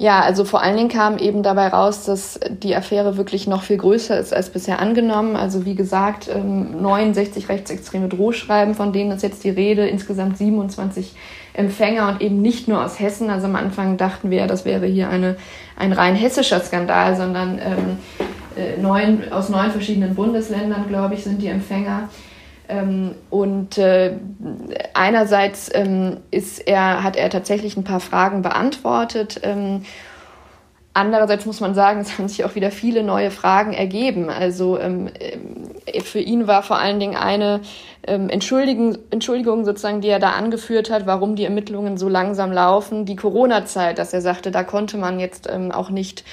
Ja, 0.03 0.19
also 0.19 0.45
vor 0.45 0.61
allen 0.61 0.77
Dingen 0.77 0.89
kam 0.89 1.17
eben 1.17 1.45
dabei 1.45 1.69
raus, 1.69 2.05
dass 2.05 2.41
die 2.51 2.75
Affäre 2.75 3.17
wirklich 3.17 3.47
noch 3.47 3.63
viel 3.63 3.77
größer 3.77 4.19
ist 4.19 4.35
als 4.35 4.51
bisher 4.51 4.81
angenommen. 4.81 5.37
Also 5.37 5.65
wie 5.65 5.77
gesagt, 5.77 6.29
69 6.29 7.45
ähm, 7.45 7.49
rechtsextreme 7.49 8.09
Drohschreiben, 8.09 8.75
von 8.75 8.93
denen 8.93 9.13
ist 9.13 9.23
jetzt 9.23 9.45
die 9.45 9.51
Rede, 9.51 9.87
insgesamt 9.87 10.39
27 10.39 11.15
Empfänger 11.55 12.09
und 12.09 12.21
eben 12.21 12.43
nicht 12.43 12.67
nur 12.67 12.85
aus 12.85 12.99
Hessen. 12.99 13.31
Also 13.31 13.47
am 13.47 13.55
Anfang 13.55 13.97
dachten 13.97 14.33
wir, 14.33 14.49
das 14.49 14.65
wäre 14.65 14.87
hier 14.87 15.09
eine, 15.09 15.37
ein 15.77 15.93
rein 15.93 16.17
hessischer 16.17 16.59
Skandal, 16.59 17.15
sondern 17.15 17.61
ähm, 17.61 17.99
äh, 18.57 18.83
neun, 18.83 19.31
aus 19.31 19.51
neun 19.51 19.71
verschiedenen 19.71 20.17
Bundesländern, 20.17 20.89
glaube 20.89 21.15
ich, 21.15 21.23
sind 21.23 21.41
die 21.41 21.47
Empfänger. 21.47 22.09
Ähm, 22.73 23.15
und 23.29 23.77
äh, 23.77 24.15
einerseits 24.95 25.71
ähm, 25.75 26.19
ist 26.31 26.67
er, 26.67 27.03
hat 27.03 27.17
er 27.17 27.29
tatsächlich 27.29 27.77
ein 27.77 27.85
paar 27.85 28.01
Fragen 28.01 28.41
beantwortet. 28.41 29.41
Ähm, 29.43 29.83
andererseits 30.95 31.45
muss 31.45 31.61
man 31.61 31.75
sagen, 31.75 32.01
es 32.01 32.17
haben 32.17 32.29
sich 32.29 32.45
auch 32.45 32.55
wieder 32.55 32.71
viele 32.71 33.03
neue 33.03 33.31
Fragen 33.31 33.75
ergeben. 33.75 34.31
Also 34.31 34.79
ähm, 34.79 35.11
äh, 35.87 36.01
für 36.01 36.21
ihn 36.21 36.47
war 36.47 36.63
vor 36.63 36.79
allen 36.79 36.99
Dingen 36.99 37.17
eine 37.17 37.61
ähm, 38.07 38.31
Entschuldigung, 38.31 38.97
Entschuldigung 39.11 39.67
sozusagen, 39.67 40.01
die 40.01 40.09
er 40.09 40.19
da 40.19 40.31
angeführt 40.31 40.91
hat, 40.91 41.07
warum 41.07 41.37
die 41.37 41.45
Ermittlungen 41.45 41.99
so 41.99 42.09
langsam 42.09 42.53
laufen, 42.53 43.05
die 43.05 43.17
Corona-Zeit, 43.17 43.99
dass 43.99 44.15
er 44.15 44.23
sagte, 44.23 44.51
da 44.51 44.65
konnte 44.65 44.97
man 44.97 45.21
jetzt 45.21 45.47
ähm, 45.53 45.73
auch 45.73 45.91
nicht 45.91 46.25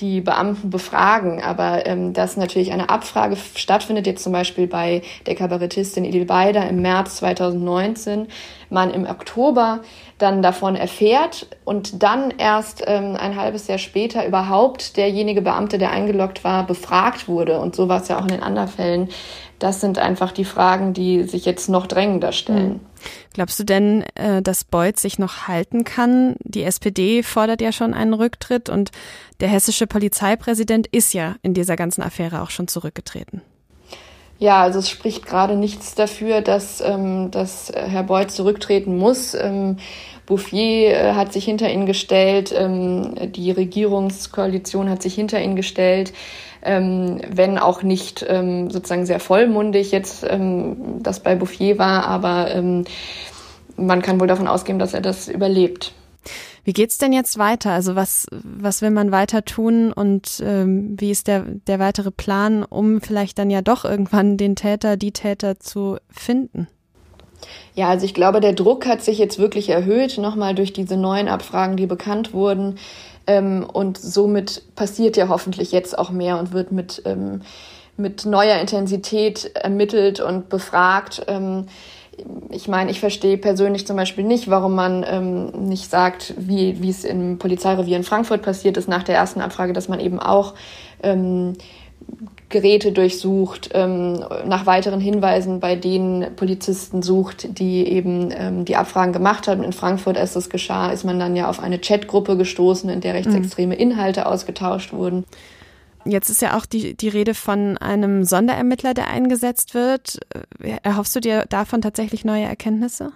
die 0.00 0.20
Beamten 0.20 0.70
befragen, 0.70 1.42
aber 1.42 1.86
ähm, 1.86 2.12
dass 2.12 2.36
natürlich 2.36 2.72
eine 2.72 2.88
Abfrage 2.88 3.36
stattfindet, 3.36 4.06
jetzt 4.06 4.22
zum 4.22 4.32
Beispiel 4.32 4.66
bei 4.66 5.02
der 5.26 5.34
Kabarettistin 5.34 6.04
Edil 6.04 6.24
Beider 6.24 6.68
im 6.68 6.82
März 6.82 7.16
2019, 7.16 8.28
man 8.70 8.90
im 8.90 9.06
Oktober 9.06 9.80
dann 10.18 10.42
davon 10.42 10.76
erfährt 10.76 11.46
und 11.64 12.02
dann 12.02 12.32
erst 12.36 12.82
ähm, 12.86 13.16
ein 13.18 13.36
halbes 13.36 13.66
Jahr 13.66 13.78
später 13.78 14.26
überhaupt 14.26 14.96
derjenige 14.96 15.42
Beamte, 15.42 15.78
der 15.78 15.90
eingeloggt 15.90 16.44
war, 16.44 16.66
befragt 16.66 17.28
wurde. 17.28 17.60
Und 17.60 17.74
so 17.74 17.88
war 17.88 18.02
es 18.02 18.08
ja 18.08 18.18
auch 18.18 18.22
in 18.22 18.28
den 18.28 18.42
anderen 18.42 18.68
Fällen. 18.68 19.08
Das 19.58 19.80
sind 19.80 19.98
einfach 19.98 20.32
die 20.32 20.44
Fragen, 20.44 20.92
die 20.92 21.24
sich 21.24 21.44
jetzt 21.44 21.68
noch 21.68 21.86
drängender 21.86 22.32
stellen. 22.32 22.70
Hm. 22.70 22.80
Glaubst 23.34 23.58
du 23.58 23.64
denn, 23.64 24.04
äh, 24.14 24.42
dass 24.42 24.64
Beuth 24.64 24.98
sich 24.98 25.18
noch 25.18 25.48
halten 25.48 25.84
kann? 25.84 26.36
Die 26.40 26.62
SPD 26.62 27.22
fordert 27.22 27.60
ja 27.60 27.72
schon 27.72 27.94
einen 27.94 28.14
Rücktritt 28.14 28.68
und 28.68 28.90
der 29.40 29.48
hessische 29.48 29.86
Polizeipräsident 29.86 30.86
ist 30.86 31.14
ja 31.14 31.36
in 31.42 31.54
dieser 31.54 31.76
ganzen 31.76 32.02
Affäre 32.02 32.42
auch 32.42 32.50
schon 32.50 32.68
zurückgetreten. 32.68 33.42
Ja, 34.40 34.62
also 34.62 34.78
es 34.78 34.88
spricht 34.88 35.26
gerade 35.26 35.56
nichts 35.56 35.96
dafür, 35.96 36.40
dass, 36.40 36.80
ähm, 36.80 37.30
dass 37.32 37.72
Herr 37.74 38.04
Beuth 38.04 38.30
zurücktreten 38.30 38.96
muss. 38.96 39.34
Ähm, 39.34 39.78
Bouffier 40.26 40.90
äh, 40.90 41.12
hat 41.14 41.32
sich 41.32 41.44
hinter 41.44 41.70
ihn 41.70 41.86
gestellt, 41.86 42.54
ähm, 42.56 43.32
die 43.32 43.50
Regierungskoalition 43.50 44.88
hat 44.90 45.02
sich 45.02 45.14
hinter 45.14 45.40
ihn 45.40 45.56
gestellt, 45.56 46.12
ähm, 46.68 47.20
wenn 47.28 47.58
auch 47.58 47.82
nicht 47.82 48.24
ähm, 48.28 48.70
sozusagen 48.70 49.06
sehr 49.06 49.20
vollmundig 49.20 49.90
jetzt 49.90 50.24
ähm, 50.28 51.02
das 51.02 51.20
bei 51.20 51.34
Bouffier 51.34 51.78
war, 51.78 52.06
aber 52.06 52.54
ähm, 52.54 52.84
man 53.76 54.02
kann 54.02 54.20
wohl 54.20 54.26
davon 54.26 54.48
ausgehen, 54.48 54.78
dass 54.78 54.92
er 54.92 55.00
das 55.00 55.28
überlebt. 55.28 55.94
Wie 56.64 56.74
geht's 56.74 56.98
denn 56.98 57.14
jetzt 57.14 57.38
weiter? 57.38 57.70
Also 57.70 57.96
was, 57.96 58.26
was 58.30 58.82
will 58.82 58.90
man 58.90 59.10
weiter 59.10 59.44
tun 59.44 59.90
und 59.92 60.42
ähm, 60.44 60.96
wie 60.98 61.10
ist 61.10 61.26
der, 61.26 61.44
der 61.66 61.78
weitere 61.78 62.10
Plan, 62.10 62.62
um 62.62 63.00
vielleicht 63.00 63.38
dann 63.38 63.48
ja 63.48 63.62
doch 63.62 63.86
irgendwann 63.86 64.36
den 64.36 64.54
Täter, 64.54 64.98
die 64.98 65.12
Täter 65.12 65.58
zu 65.60 65.96
finden? 66.10 66.68
Ja, 67.74 67.88
also 67.88 68.04
ich 68.04 68.12
glaube, 68.12 68.40
der 68.40 68.52
Druck 68.52 68.86
hat 68.86 69.00
sich 69.00 69.16
jetzt 69.16 69.38
wirklich 69.38 69.70
erhöht, 69.70 70.18
nochmal 70.18 70.54
durch 70.54 70.72
diese 70.72 70.96
neuen 70.96 71.28
Abfragen, 71.28 71.76
die 71.76 71.86
bekannt 71.86 72.34
wurden. 72.34 72.78
Ähm, 73.28 73.64
und 73.70 73.98
somit 73.98 74.62
passiert 74.74 75.16
ja 75.16 75.28
hoffentlich 75.28 75.70
jetzt 75.70 75.96
auch 75.96 76.10
mehr 76.10 76.38
und 76.38 76.52
wird 76.52 76.72
mit, 76.72 77.02
ähm, 77.04 77.42
mit 77.96 78.24
neuer 78.24 78.58
Intensität 78.58 79.54
ermittelt 79.54 80.18
und 80.18 80.48
befragt. 80.48 81.24
Ähm, 81.28 81.66
ich 82.50 82.66
meine, 82.66 82.90
ich 82.90 83.00
verstehe 83.00 83.36
persönlich 83.36 83.86
zum 83.86 83.96
Beispiel 83.96 84.24
nicht, 84.24 84.48
warum 84.48 84.74
man 84.74 85.04
ähm, 85.06 85.68
nicht 85.68 85.90
sagt, 85.90 86.34
wie, 86.38 86.82
wie 86.82 86.90
es 86.90 87.04
im 87.04 87.38
Polizeirevier 87.38 87.98
in 87.98 88.02
Frankfurt 88.02 88.42
passiert 88.42 88.76
ist 88.76 88.88
nach 88.88 89.02
der 89.02 89.14
ersten 89.14 89.40
Abfrage, 89.40 89.74
dass 89.74 89.88
man 89.88 90.00
eben 90.00 90.18
auch 90.18 90.54
ähm, 91.02 91.52
Geräte 92.48 92.92
durchsucht, 92.92 93.70
ähm, 93.74 94.24
nach 94.46 94.64
weiteren 94.64 95.00
Hinweisen 95.00 95.60
bei 95.60 95.76
den 95.76 96.26
Polizisten 96.36 97.02
sucht, 97.02 97.58
die 97.58 97.86
eben 97.86 98.30
ähm, 98.32 98.64
die 98.64 98.76
Abfragen 98.76 99.12
gemacht 99.12 99.48
haben. 99.48 99.62
In 99.62 99.72
Frankfurt, 99.72 100.16
als 100.16 100.32
das 100.32 100.48
geschah, 100.48 100.90
ist 100.90 101.04
man 101.04 101.18
dann 101.18 101.36
ja 101.36 101.48
auf 101.50 101.60
eine 101.60 101.78
Chatgruppe 101.78 102.36
gestoßen, 102.36 102.88
in 102.88 103.00
der 103.00 103.14
rechtsextreme 103.14 103.74
mhm. 103.74 103.80
Inhalte 103.80 104.26
ausgetauscht 104.26 104.92
wurden. 104.92 105.24
Jetzt 106.04 106.30
ist 106.30 106.40
ja 106.40 106.56
auch 106.56 106.64
die, 106.64 106.96
die 106.96 107.08
Rede 107.08 107.34
von 107.34 107.76
einem 107.76 108.24
Sonderermittler, 108.24 108.94
der 108.94 109.08
eingesetzt 109.08 109.74
wird. 109.74 110.18
Erhoffst 110.82 111.14
du 111.14 111.20
dir 111.20 111.44
davon 111.50 111.82
tatsächlich 111.82 112.24
neue 112.24 112.44
Erkenntnisse? 112.44 113.12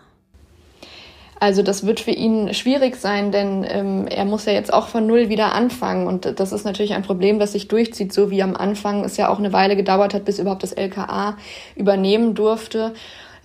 Also 1.43 1.65
das 1.65 1.85
wird 1.85 1.99
für 1.99 2.13
ihn 2.13 2.55
schwierig 2.55 2.95
sein, 2.95 3.33
denn 3.33 3.67
ähm, 3.69 4.07
er 4.07 4.25
muss 4.25 4.45
ja 4.45 4.53
jetzt 4.53 4.73
auch 4.73 4.87
von 4.87 5.09
Null 5.09 5.29
wieder 5.29 5.55
anfangen. 5.55 6.07
Und 6.07 6.39
das 6.39 6.53
ist 6.53 6.65
natürlich 6.65 6.95
ein 6.95 7.03
Problem, 7.03 7.41
das 7.41 7.51
sich 7.51 7.67
durchzieht, 7.67 8.13
so 8.13 8.31
wie 8.31 8.45
am 8.45 8.55
Anfang 8.55 9.03
es 9.03 9.17
ja 9.17 9.29
auch 9.29 9.41
eine 9.41 9.53
Weile 9.53 9.75
gedauert 9.75 10.15
hat, 10.15 10.25
bis 10.25 10.39
überhaupt 10.39 10.63
das 10.63 10.71
LKA 10.71 11.37
übernehmen 11.75 12.37
durfte. 12.37 12.95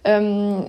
Ähm, 0.03 0.67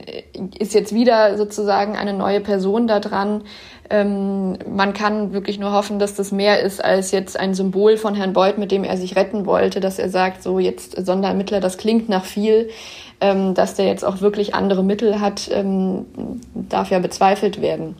ist 0.58 0.72
jetzt 0.72 0.94
wieder 0.94 1.36
sozusagen 1.36 1.96
eine 1.96 2.14
neue 2.14 2.40
Person 2.40 2.86
da 2.86 2.98
dran. 2.98 3.42
Ähm, 3.90 4.56
man 4.66 4.94
kann 4.94 5.34
wirklich 5.34 5.58
nur 5.58 5.72
hoffen, 5.72 5.98
dass 5.98 6.14
das 6.14 6.32
mehr 6.32 6.60
ist 6.62 6.82
als 6.82 7.10
jetzt 7.10 7.38
ein 7.38 7.52
Symbol 7.52 7.98
von 7.98 8.14
Herrn 8.14 8.32
Beuth, 8.32 8.56
mit 8.56 8.72
dem 8.72 8.84
er 8.84 8.96
sich 8.96 9.16
retten 9.16 9.44
wollte, 9.44 9.80
dass 9.80 9.98
er 9.98 10.08
sagt, 10.08 10.42
so 10.42 10.58
jetzt 10.58 10.96
Sonderermittler, 11.04 11.60
das 11.60 11.76
klingt 11.76 12.08
nach 12.08 12.24
viel, 12.24 12.70
ähm, 13.20 13.54
dass 13.54 13.74
der 13.74 13.86
jetzt 13.86 14.04
auch 14.04 14.20
wirklich 14.20 14.54
andere 14.54 14.84
Mittel 14.84 15.20
hat, 15.20 15.48
ähm, 15.52 16.06
darf 16.54 16.90
ja 16.90 16.98
bezweifelt 16.98 17.60
werden. 17.60 17.96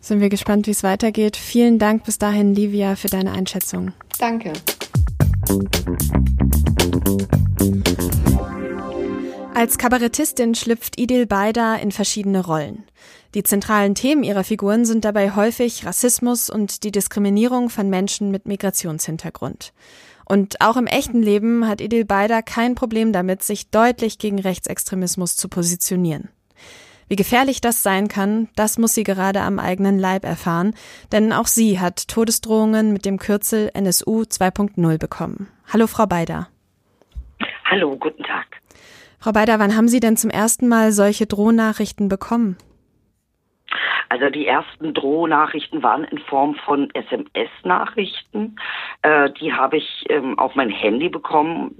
Sind 0.00 0.20
wir 0.20 0.28
gespannt, 0.28 0.66
wie 0.66 0.72
es 0.72 0.82
weitergeht. 0.82 1.36
Vielen 1.36 1.78
Dank 1.78 2.04
bis 2.04 2.18
dahin, 2.18 2.54
Livia, 2.54 2.94
für 2.96 3.08
deine 3.08 3.32
Einschätzung. 3.32 3.92
Danke. 4.18 4.52
Als 9.54 9.78
Kabarettistin 9.78 10.54
schlüpft 10.54 11.00
Idil 11.00 11.26
Beider 11.26 11.80
in 11.80 11.90
verschiedene 11.90 12.44
Rollen. 12.44 12.84
Die 13.34 13.42
zentralen 13.42 13.94
Themen 13.94 14.22
ihrer 14.22 14.44
Figuren 14.44 14.84
sind 14.84 15.04
dabei 15.04 15.34
häufig 15.34 15.84
Rassismus 15.84 16.50
und 16.50 16.84
die 16.84 16.92
Diskriminierung 16.92 17.68
von 17.68 17.90
Menschen 17.90 18.30
mit 18.30 18.46
Migrationshintergrund. 18.46 19.72
Und 20.26 20.60
auch 20.60 20.76
im 20.76 20.88
echten 20.88 21.22
Leben 21.22 21.68
hat 21.68 21.80
Idil 21.80 22.04
Beider 22.04 22.42
kein 22.42 22.74
Problem 22.74 23.12
damit, 23.12 23.44
sich 23.44 23.70
deutlich 23.70 24.18
gegen 24.18 24.40
Rechtsextremismus 24.40 25.36
zu 25.36 25.48
positionieren. 25.48 26.28
Wie 27.08 27.14
gefährlich 27.14 27.60
das 27.60 27.84
sein 27.84 28.08
kann, 28.08 28.48
das 28.56 28.78
muss 28.78 28.92
sie 28.92 29.04
gerade 29.04 29.40
am 29.40 29.60
eigenen 29.60 30.00
Leib 30.00 30.24
erfahren, 30.24 30.74
denn 31.12 31.32
auch 31.32 31.46
sie 31.46 31.78
hat 31.78 32.08
Todesdrohungen 32.08 32.92
mit 32.92 33.04
dem 33.04 33.18
Kürzel 33.18 33.70
NSU 33.72 34.22
2.0 34.22 34.98
bekommen. 34.98 35.48
Hallo, 35.72 35.86
Frau 35.86 36.06
Beider. 36.06 36.48
Hallo, 37.64 37.96
guten 37.96 38.24
Tag. 38.24 38.46
Frau 39.20 39.30
Beider, 39.30 39.60
wann 39.60 39.76
haben 39.76 39.88
Sie 39.88 40.00
denn 40.00 40.16
zum 40.16 40.30
ersten 40.30 40.66
Mal 40.66 40.90
solche 40.90 41.26
Drohnachrichten 41.26 42.08
bekommen? 42.08 42.56
Also 44.08 44.30
die 44.30 44.46
ersten 44.46 44.94
Drohnachrichten 44.94 45.82
waren 45.82 46.04
in 46.04 46.18
Form 46.18 46.54
von 46.54 46.88
SMS-Nachrichten. 46.94 48.56
Äh, 49.02 49.30
die 49.32 49.52
habe 49.52 49.78
ich 49.78 50.04
ähm, 50.08 50.38
auf 50.38 50.54
mein 50.54 50.70
Handy 50.70 51.08
bekommen 51.08 51.76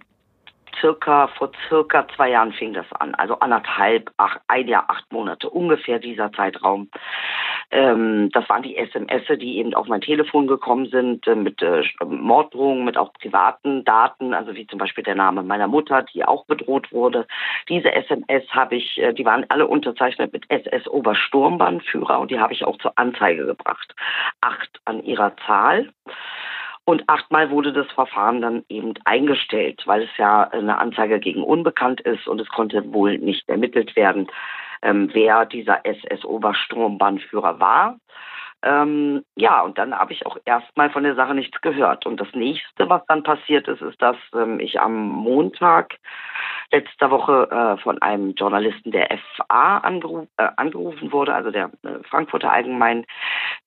circa, 0.81 1.29
vor 1.29 1.51
circa 1.69 2.07
zwei 2.15 2.31
Jahren 2.31 2.53
fing 2.53 2.73
das 2.73 2.87
an. 2.93 3.15
Also 3.15 3.39
anderthalb, 3.39 4.11
ach, 4.17 4.39
ein 4.49 4.69
Jahr, 4.69 4.85
acht 4.89 5.11
Monate, 5.13 5.49
ungefähr 5.51 5.99
dieser 5.99 6.33
Zeitraum. 6.33 6.91
Ähm, 7.71 8.31
das 8.33 8.49
waren 8.49 8.63
die 8.63 8.77
SMS, 8.77 9.23
die 9.41 9.59
eben 9.59 9.75
auf 9.75 9.89
mein 9.89 10.01
Telefon 10.01 10.47
gekommen 10.47 10.87
sind, 10.87 11.27
äh, 11.27 11.35
mit 11.35 11.61
äh, 11.63 11.83
Morddrohungen, 12.05 12.85
mit 12.85 12.97
auch 12.97 13.13
privaten 13.15 13.85
Daten, 13.85 14.35
also 14.35 14.55
wie 14.55 14.67
zum 14.67 14.79
Beispiel 14.79 15.05
der 15.05 15.17
Name 15.17 15.43
meiner 15.43 15.67
Mutter, 15.67 16.03
die 16.03 16.25
auch 16.25 16.47
bedroht 16.47 16.93
wurde. 16.93 17.27
Diese 17.69 17.93
SMS 17.93 18.49
habe 18.51 18.77
ich, 18.77 18.99
äh, 18.99 19.13
die 19.13 19.25
waren 19.25 19.47
alle 19.49 19.67
unterzeichnet 19.67 20.33
mit 20.33 20.49
SS 20.51 20.87
Obersturmbannführer 20.87 22.21
und 22.21 22.31
die 22.31 22.39
habe 22.39 22.53
ich 22.53 22.65
auch 22.65 22.79
zur 22.79 22.97
Anzeige 22.97 23.47
gebracht. 23.47 23.95
Acht 24.41 24.81
an 24.85 25.03
ihrer 25.03 25.37
Zahl. 25.47 25.91
Und 26.89 27.09
achtmal 27.09 27.51
wurde 27.51 27.73
das 27.73 27.89
Verfahren 27.89 28.41
dann 28.41 28.65
eben 28.69 28.95
eingestellt, 29.05 29.83
weil 29.87 30.03
es 30.05 30.17
ja 30.19 30.45
eine 30.45 30.79
Anzeige 30.79 31.19
gegen 31.19 31.43
Unbekannt 31.43 32.01
ist 32.01 32.29
und 32.29 32.41
es 32.41 32.49
konnte 32.49 32.93
wohl 32.93 33.19
nicht 33.19 33.49
ermittelt 33.49 33.97
werden, 33.97 34.29
ähm, 34.83 35.11
wer 35.13 35.47
dieser 35.47 35.85
SS-Obersturmbannführer 35.85 37.59
war. 37.59 37.99
Ähm, 38.63 39.23
ja, 39.37 39.61
und 39.61 39.79
dann 39.79 39.95
habe 39.95 40.13
ich 40.13 40.27
auch 40.27 40.37
erstmal 40.45 40.91
von 40.91 41.05
der 41.05 41.15
Sache 41.15 41.35
nichts 41.35 41.61
gehört. 41.61 42.07
Und 42.07 42.21
das 42.21 42.29
nächste, 42.33 42.89
was 42.89 43.03
dann 43.07 43.23
passiert 43.23 43.69
ist, 43.69 43.83
ist, 43.83 44.01
dass 44.01 44.17
ähm, 44.35 44.61
ich 44.61 44.81
am 44.81 45.09
Montag 45.09 45.99
letzter 46.73 47.11
Woche 47.11 47.49
äh, 47.51 47.83
von 47.83 48.01
einem 48.03 48.35
Journalisten 48.35 48.91
der 48.91 49.09
FA 49.37 49.79
angeru 49.79 50.27
äh, 50.37 50.49
angerufen 50.57 51.13
wurde, 51.13 51.35
also 51.35 51.51
der 51.51 51.71
äh, 51.85 52.03
Frankfurter 52.09 52.53
Allgemein, 52.53 53.05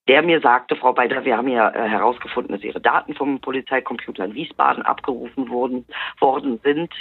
der 0.08 0.22
mir 0.22 0.42
sagte, 0.42 0.76
Frau 0.76 0.94
Beider, 0.94 1.24
wir 1.24 1.38
haben 1.38 1.48
ja 1.48 1.70
äh, 1.70 1.88
herausgefunden, 1.88 2.54
dass 2.54 2.64
Ihre 2.64 2.82
Daten 2.82 3.14
vom 3.14 3.40
Polizeicomputer 3.40 4.26
in 4.26 4.34
Wiesbaden 4.34 4.84
abgerufen 4.84 5.50
wurden, 5.50 5.86
worden 6.20 6.60
sind. 6.64 6.92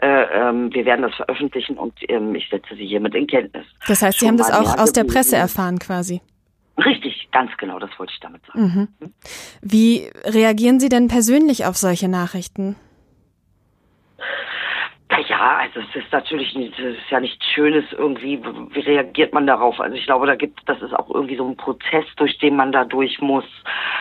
Äh, 0.00 0.22
ähm, 0.32 0.72
wir 0.72 0.84
werden 0.84 1.02
das 1.02 1.14
veröffentlichen 1.14 1.76
und 1.76 1.94
ähm, 2.08 2.34
ich 2.34 2.48
setze 2.48 2.74
Sie 2.74 2.86
hiermit 2.86 3.14
in 3.14 3.26
Kenntnis. 3.26 3.66
Das 3.86 4.00
heißt, 4.00 4.20
Sie 4.20 4.26
Schon 4.26 4.28
haben 4.28 4.38
das 4.38 4.52
auch 4.52 4.78
aus 4.78 4.92
der 4.92 5.04
Presse 5.04 5.36
erfahren 5.36 5.78
quasi? 5.78 6.22
Richtig, 6.78 7.28
ganz 7.32 7.50
genau, 7.58 7.78
das 7.78 7.90
wollte 7.98 8.12
ich 8.14 8.20
damit 8.20 8.44
sagen. 8.46 8.88
Mhm. 9.00 9.14
Wie 9.60 10.10
reagieren 10.24 10.80
Sie 10.80 10.88
denn 10.88 11.08
persönlich 11.08 11.66
auf 11.66 11.76
solche 11.76 12.08
Nachrichten? 12.08 12.76
Naja, 15.12 15.58
also 15.58 15.80
es 15.80 16.02
ist 16.02 16.10
natürlich 16.10 16.54
nicht, 16.54 16.78
es 16.78 16.96
ist 16.96 17.10
ja 17.10 17.20
nichts 17.20 17.44
Schönes 17.44 17.84
irgendwie. 17.92 18.42
Wie 18.42 18.80
reagiert 18.80 19.34
man 19.34 19.46
darauf? 19.46 19.78
Also 19.78 19.94
ich 19.94 20.06
glaube, 20.06 20.26
da 20.26 20.36
gibt 20.36 20.60
das 20.64 20.80
ist 20.80 20.94
auch 20.94 21.10
irgendwie 21.10 21.36
so 21.36 21.46
ein 21.46 21.56
Prozess, 21.58 22.06
durch 22.16 22.38
den 22.38 22.56
man 22.56 22.72
da 22.72 22.86
durch 22.86 23.20
muss, 23.20 23.44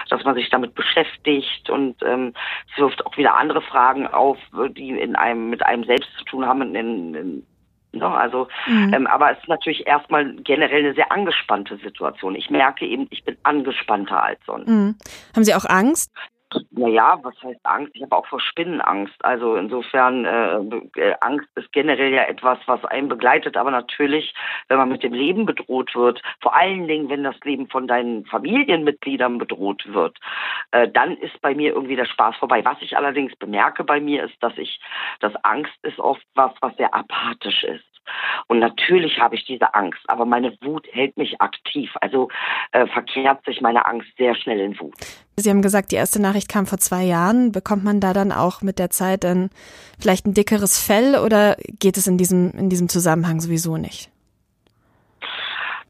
dass 0.10 0.24
man 0.24 0.36
sich 0.36 0.50
damit 0.50 0.74
beschäftigt 0.74 1.70
und 1.70 1.98
ähm, 2.04 2.34
es 2.72 2.80
wirft 2.80 3.06
auch 3.06 3.18
wieder 3.18 3.36
andere 3.36 3.62
Fragen 3.62 4.08
auf, 4.08 4.38
die 4.70 4.92
in 4.92 5.18
einem 5.18 5.50
mit 5.50 5.66
einem 5.66 5.84
selbst 5.84 6.10
zu 6.18 6.24
tun 6.24 6.46
haben, 6.46 6.62
in, 6.62 7.13
in, 7.13 7.46
Ne? 7.93 8.07
Also, 8.07 8.48
mhm. 8.67 8.93
ähm, 8.93 9.07
aber 9.07 9.31
es 9.31 9.38
ist 9.39 9.50
natürlich 9.50 9.86
erstmal 9.86 10.33
generell 10.36 10.86
eine 10.86 10.93
sehr 10.93 11.12
angespannte 11.12 11.77
Situation. 11.77 12.36
Ich 12.36 12.50
merke 12.50 12.86
eben, 12.86 13.07
ich 13.10 13.24
bin 13.24 13.38
angespannter 13.43 14.24
als 14.24 14.39
sonst. 14.45 14.67
Mhm. 14.67 14.95
Haben 15.36 15.43
Sie 15.43 15.53
auch 15.53 15.65
Angst? 15.65 16.12
Naja, 16.72 17.20
was 17.24 17.36
heißt 17.43 17.60
Angst? 17.63 17.91
Ich 17.96 18.01
habe 18.01 18.15
auch 18.15 18.25
vor 18.27 18.39
Spinnen 18.39 18.81
Angst. 18.81 19.24
Also 19.24 19.55
insofern, 19.55 20.25
äh, 20.25 20.58
äh, 21.00 21.15
Angst 21.22 21.48
ist 21.55 21.72
generell 21.72 22.13
ja 22.13 22.24
etwas, 22.24 22.60
was 22.65 22.84
einen 22.86 23.08
begleitet. 23.08 23.55
Aber 23.55 23.72
natürlich, 23.72 24.34
wenn 24.67 24.77
man 24.77 24.89
mit 24.89 25.03
dem 25.03 25.13
Leben 25.13 25.46
bedroht 25.46 25.96
wird, 25.96 26.22
vor 26.41 26.55
allen 26.55 26.88
Dingen, 26.88 27.10
wenn 27.10 27.24
das 27.24 27.39
Leben 27.43 27.70
von 27.70 27.88
deinen 27.88 28.25
Familienmitgliedern 28.25 29.38
bedroht 29.38 29.84
wird, 29.93 30.17
äh, 30.72 30.89
dann 30.89 31.15
ist 31.17 31.39
bei 31.41 31.55
mir 31.55 31.74
irgendwie 31.74 31.96
der 31.96 32.05
Spaß 32.05 32.36
vorbei. 32.38 32.63
Was 32.65 32.81
ich 32.81 32.98
allerdings 32.98 33.36
bemerke 33.36 33.84
bei 33.84 34.00
mir 34.00 34.25
ist, 34.25 34.41
dass 34.41 34.58
ich, 34.58 34.79
dass 35.20 35.36
Angst 35.43 35.74
ist 35.84 36.00
oft 36.00 36.25
was, 36.36 36.51
was 36.62 36.75
sehr 36.77 36.93
apathisch 36.93 37.63
ist. 37.63 37.90
Und 38.48 38.60
natürlich 38.60 39.20
habe 39.20 39.36
ich 39.36 39.46
diese 39.46 39.74
Angst, 39.74 40.01
aber 40.08 40.25
meine 40.25 40.58
Wut 40.62 40.88
hält 40.91 41.17
mich 41.17 41.39
aktiv. 41.41 41.89
Also 42.01 42.29
äh, 42.72 42.88
verkehrt 42.88 43.46
sich 43.46 43.62
meine 43.62 43.86
Angst 43.86 44.10
sehr 44.17 44.36
schnell 44.36 44.60
in 44.60 44.79
Wut. 44.79 44.93
Sie 45.38 45.50
haben 45.50 45.62
gesagt, 45.62 45.91
die 45.91 45.96
erste 45.96 46.22
Nachricht 46.22 46.50
kam 46.50 46.65
vor 46.65 46.77
zwei 46.77 47.03
Jahren. 47.03 47.51
Bekommt 47.51 47.84
man 47.84 48.00
da 48.00 48.13
dann 48.13 48.31
auch 48.31 48.62
mit 48.62 48.79
der 48.79 48.89
Zeit 48.89 49.24
dann 49.24 49.50
vielleicht 50.00 50.25
ein 50.25 50.34
dickeres 50.34 50.84
Fell 50.84 51.15
oder 51.15 51.55
geht 51.79 51.98
es 51.98 52.08
in 52.08 52.17
diesem, 52.17 52.51
in 52.51 52.70
diesem 52.70 52.89
Zusammenhang 52.89 53.39
sowieso 53.39 53.77
nicht? 53.77 54.10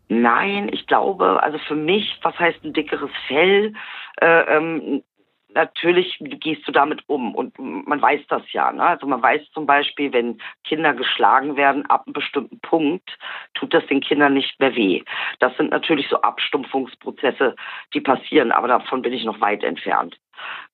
Nein, 0.08 0.70
ich 0.74 0.88
glaube, 0.88 1.42
also 1.42 1.58
für 1.58 1.76
mich, 1.76 2.20
was 2.22 2.38
heißt 2.38 2.64
ein 2.66 2.74
dickeres 2.74 3.12
Fell? 3.28 3.74
Äh, 4.20 4.58
ähm, 4.58 5.04
natürlich 5.54 6.18
gehst 6.20 6.68
du 6.68 6.72
damit 6.72 7.04
um 7.08 7.36
und 7.36 7.58
man 7.60 8.02
weiß 8.02 8.22
das 8.30 8.44
ja. 8.52 8.72
Ne? 8.72 8.84
Also 8.84 9.08
man 9.08 9.22
weiß 9.22 9.42
zum 9.54 9.66
Beispiel, 9.66 10.14
wenn 10.14 10.42
Kinder 10.64 10.94
geschlagen 10.94 11.56
werden 11.56 11.86
ab 11.88 12.04
einem 12.06 12.14
bestimmten 12.14 12.60
Punkt, 12.60 13.18
tut 13.54 13.74
das 13.74 13.86
den 13.88 14.02
Kindern 14.02 14.34
nicht 14.34 14.60
mehr 14.60 14.76
weh. 14.76 15.04
Das 15.40 15.56
sind 15.58 15.72
natürlich 15.72 16.08
so 16.10 16.22
Abstumpfungsprozesse, 16.22 17.56
die 17.94 18.02
passieren, 18.02 18.52
aber 18.52 18.68
davon 18.68 19.02
bin 19.02 19.14
ich 19.14 19.24
noch 19.24 19.42
weit 19.42 19.64
entfernt. 19.64 20.18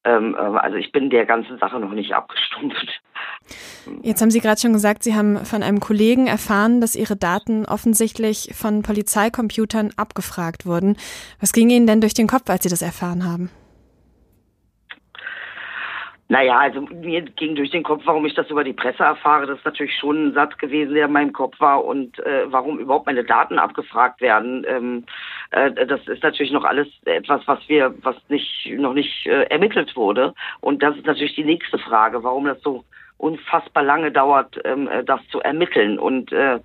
Ähm, 0.03 0.35
äh, 0.35 0.37
also 0.37 0.77
ich 0.77 0.91
bin 0.91 1.09
der 1.09 1.25
ganzen 1.25 1.57
Sache 1.57 1.79
noch 1.79 1.91
nicht 1.91 2.13
abgestumpft. 2.13 3.01
Jetzt 4.01 4.21
haben 4.21 4.31
Sie 4.31 4.39
gerade 4.39 4.59
schon 4.59 4.73
gesagt, 4.73 5.03
Sie 5.03 5.15
haben 5.15 5.45
von 5.45 5.63
einem 5.63 5.79
Kollegen 5.79 6.27
erfahren, 6.27 6.81
dass 6.81 6.95
Ihre 6.95 7.15
Daten 7.15 7.65
offensichtlich 7.65 8.51
von 8.53 8.83
Polizeicomputern 8.83 9.91
abgefragt 9.97 10.65
wurden. 10.65 10.97
Was 11.39 11.53
ging 11.53 11.69
Ihnen 11.69 11.87
denn 11.87 12.01
durch 12.01 12.13
den 12.13 12.27
Kopf, 12.27 12.49
als 12.49 12.63
Sie 12.63 12.69
das 12.69 12.81
erfahren 12.81 13.25
haben? 13.25 13.49
Naja, 16.29 16.59
also 16.59 16.81
mir 16.81 17.21
ging 17.21 17.55
durch 17.55 17.71
den 17.71 17.83
Kopf, 17.83 18.01
warum 18.05 18.25
ich 18.25 18.33
das 18.33 18.49
über 18.49 18.65
die 18.65 18.73
Presse 18.73 19.03
erfahre. 19.03 19.47
Das 19.47 19.59
ist 19.59 19.65
natürlich 19.65 19.95
schon 19.95 20.27
ein 20.27 20.33
Satz 20.33 20.57
gewesen, 20.57 20.93
der 20.93 21.05
in 21.05 21.13
meinem 21.13 21.31
Kopf 21.31 21.57
war 21.61 21.85
und 21.85 22.19
äh, 22.19 22.51
warum 22.51 22.79
überhaupt 22.79 23.05
meine 23.05 23.23
Daten 23.23 23.57
abgefragt 23.57 24.19
werden. 24.19 24.65
Ähm, 24.67 25.05
äh, 25.51 25.71
das 25.85 26.05
ist 26.07 26.23
natürlich 26.23 26.51
noch 26.51 26.65
alles 26.65 26.87
etwas, 27.05 27.41
was 27.45 27.59
wir, 27.69 27.95
was 28.01 28.17
nicht 28.27 28.69
noch 28.77 28.93
nicht 28.93 29.25
äh, 29.25 29.43
ermittelt 29.43 29.95
wurde. 29.95 30.33
Und 30.59 30.83
das 30.83 30.97
ist 30.97 31.05
natürlich 31.05 31.35
die 31.35 31.45
nächste 31.45 31.77
Frage, 31.77 32.21
warum 32.23 32.43
das 32.43 32.61
so 32.61 32.83
unfassbar 33.17 33.83
lange 33.83 34.11
dauert, 34.11 34.59
ähm, 34.65 34.89
äh, 34.89 35.05
das 35.05 35.21
zu 35.29 35.39
ermitteln. 35.39 35.97
Und 35.97 36.33
äh, 36.33 36.59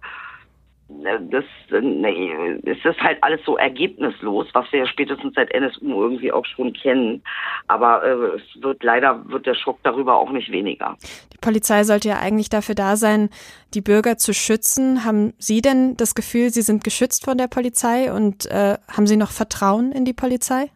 das, 1.31 1.45
nee, 1.71 2.33
es 2.65 2.85
ist 2.85 3.01
halt 3.01 3.23
alles 3.23 3.41
so 3.45 3.57
ergebnislos, 3.57 4.47
was 4.53 4.71
wir 4.73 4.81
ja 4.81 4.87
spätestens 4.87 5.35
seit 5.35 5.51
NSU 5.53 6.03
irgendwie 6.03 6.33
auch 6.33 6.45
schon 6.47 6.73
kennen. 6.73 7.23
Aber 7.69 8.05
äh, 8.05 8.37
es 8.37 8.63
wird 8.63 8.83
leider 8.83 9.29
wird 9.29 9.47
der 9.47 9.55
Schock 9.55 9.79
darüber 9.83 10.17
auch 10.17 10.31
nicht 10.31 10.51
weniger. 10.51 10.97
Die 11.33 11.39
Polizei 11.39 11.85
sollte 11.85 12.09
ja 12.09 12.19
eigentlich 12.19 12.51
dafür 12.51 12.75
da 12.75 12.97
sein, 12.97 13.31
die 13.75 13.81
Bürger 13.81 14.17
zu 14.17 14.33
schützen. 14.33 15.05
Haben 15.05 15.35
Sie 15.39 15.61
denn 15.61 15.97
das 15.97 16.15
Gefühl, 16.15 16.51
Sie 16.51 16.63
sind 16.63 16.85
geschützt 16.85 17.25
von 17.25 17.39
der 17.39 17.49
Polizei 17.49 18.13
und 18.13 18.47
äh, 18.47 18.77
haben 18.95 19.07
Sie 19.07 19.17
noch 19.17 19.31
Vertrauen 19.31 19.93
in 19.93 20.05
die 20.05 20.13
Polizei? 20.15 20.71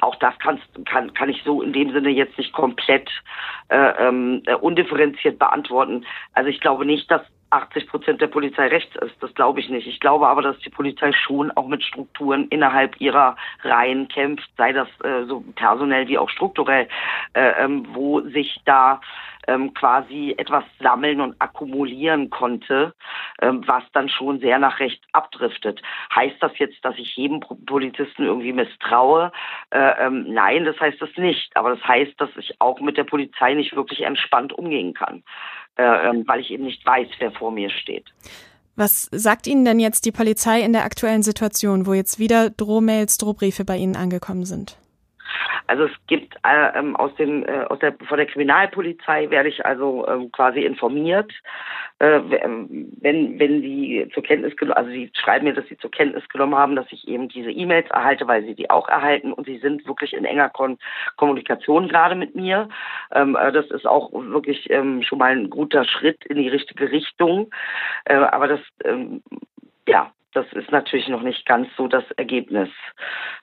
Auch 0.00 0.16
das 0.16 0.38
kann, 0.38 0.58
kann, 0.86 1.12
kann 1.14 1.28
ich 1.28 1.42
so 1.44 1.62
in 1.62 1.72
dem 1.72 1.92
Sinne 1.92 2.10
jetzt 2.10 2.38
nicht 2.38 2.52
komplett 2.52 3.10
äh, 3.68 4.08
ähm, 4.08 4.42
undifferenziert 4.60 5.38
beantworten. 5.38 6.06
Also 6.32 6.48
ich 6.48 6.60
glaube 6.60 6.86
nicht, 6.86 7.10
dass 7.10 7.22
80 7.50 7.88
Prozent 7.88 8.20
der 8.20 8.28
Polizei 8.28 8.68
rechts 8.68 8.94
ist. 8.96 9.14
Das 9.20 9.34
glaube 9.34 9.60
ich 9.60 9.68
nicht. 9.68 9.86
Ich 9.86 10.00
glaube 10.00 10.28
aber, 10.28 10.42
dass 10.42 10.58
die 10.60 10.70
Polizei 10.70 11.12
schon 11.12 11.50
auch 11.52 11.66
mit 11.66 11.82
Strukturen 11.82 12.48
innerhalb 12.48 13.00
ihrer 13.00 13.36
Reihen 13.62 14.08
kämpft, 14.08 14.48
sei 14.56 14.72
das 14.72 14.88
äh, 15.02 15.24
so 15.26 15.44
personell 15.56 16.08
wie 16.08 16.18
auch 16.18 16.30
strukturell, 16.30 16.88
äh, 17.34 17.64
ähm, 17.64 17.86
wo 17.92 18.20
sich 18.20 18.60
da 18.64 19.00
ähm, 19.50 19.74
quasi 19.74 20.34
etwas 20.38 20.64
sammeln 20.80 21.20
und 21.20 21.34
akkumulieren 21.40 22.30
konnte, 22.30 22.94
ähm, 23.42 23.66
was 23.66 23.82
dann 23.92 24.08
schon 24.08 24.40
sehr 24.40 24.58
nach 24.58 24.78
rechts 24.78 25.04
abdriftet. 25.12 25.82
Heißt 26.14 26.36
das 26.40 26.52
jetzt, 26.58 26.84
dass 26.84 26.96
ich 26.98 27.16
jedem 27.16 27.40
Polizisten 27.40 28.24
irgendwie 28.24 28.52
misstraue? 28.52 29.32
Äh, 29.70 30.06
ähm, 30.06 30.26
nein, 30.28 30.64
das 30.64 30.78
heißt 30.78 31.02
das 31.02 31.10
nicht. 31.16 31.56
Aber 31.56 31.70
das 31.70 31.84
heißt, 31.86 32.20
dass 32.20 32.30
ich 32.36 32.60
auch 32.60 32.80
mit 32.80 32.96
der 32.96 33.04
Polizei 33.04 33.54
nicht 33.54 33.74
wirklich 33.74 34.02
entspannt 34.02 34.52
umgehen 34.52 34.94
kann. 34.94 35.24
Äh, 35.76 36.08
ähm, 36.08 36.24
weil 36.26 36.40
ich 36.40 36.50
eben 36.50 36.64
nicht 36.64 36.84
weiß, 36.84 37.08
wer 37.18 37.32
vor 37.32 37.50
mir 37.50 37.70
steht. 37.70 38.12
Was 38.76 39.08
sagt 39.12 39.46
Ihnen 39.46 39.64
denn 39.64 39.80
jetzt 39.80 40.06
die 40.06 40.12
Polizei 40.12 40.60
in 40.60 40.72
der 40.72 40.84
aktuellen 40.84 41.22
Situation, 41.22 41.86
wo 41.86 41.92
jetzt 41.92 42.18
wieder 42.18 42.50
Drohmails, 42.50 43.18
Drohbriefe 43.18 43.64
bei 43.64 43.76
Ihnen 43.76 43.96
angekommen 43.96 44.44
sind? 44.44 44.78
Also 45.66 45.84
es 45.84 45.92
gibt 46.06 46.34
äh, 46.44 46.78
ähm, 46.78 46.96
aus 46.96 47.14
dem 47.16 47.44
äh, 47.44 47.64
aus 47.68 47.78
der 47.78 47.94
von 48.08 48.18
der 48.18 48.26
Kriminalpolizei 48.26 49.30
werde 49.30 49.48
ich 49.48 49.64
also 49.64 50.06
ähm, 50.08 50.32
quasi 50.32 50.60
informiert, 50.60 51.32
äh, 52.00 52.16
ähm, 52.16 52.92
wenn 53.00 53.38
wenn 53.38 53.62
die 53.62 54.08
zur 54.12 54.22
Kenntnis 54.22 54.56
genommen, 54.56 54.76
also 54.76 54.90
sie 54.90 55.10
schreiben 55.14 55.44
mir, 55.44 55.54
dass 55.54 55.66
sie 55.68 55.78
zur 55.78 55.90
Kenntnis 55.90 56.28
genommen 56.28 56.54
haben, 56.54 56.76
dass 56.76 56.90
ich 56.90 57.06
eben 57.06 57.28
diese 57.28 57.50
E-Mails 57.50 57.90
erhalte, 57.90 58.26
weil 58.26 58.44
sie 58.44 58.54
die 58.54 58.70
auch 58.70 58.88
erhalten 58.88 59.32
und 59.32 59.46
sie 59.46 59.58
sind 59.58 59.86
wirklich 59.86 60.12
in 60.12 60.24
enger 60.24 60.48
Kon 60.48 60.78
Kommunikation 61.16 61.88
gerade 61.88 62.14
mit 62.14 62.34
mir. 62.34 62.68
Ähm, 63.12 63.36
äh, 63.36 63.52
das 63.52 63.70
ist 63.70 63.86
auch 63.86 64.12
wirklich 64.12 64.70
ähm, 64.70 65.02
schon 65.02 65.18
mal 65.18 65.32
ein 65.32 65.50
guter 65.50 65.84
Schritt 65.84 66.24
in 66.26 66.36
die 66.36 66.48
richtige 66.48 66.90
Richtung, 66.90 67.50
äh, 68.04 68.14
aber 68.14 68.48
das 68.48 68.60
ähm, 68.84 69.22
ja, 69.86 70.12
das 70.32 70.46
ist 70.52 70.70
natürlich 70.70 71.08
noch 71.08 71.22
nicht 71.22 71.44
ganz 71.46 71.68
so 71.76 71.88
das 71.88 72.04
Ergebnis, 72.12 72.68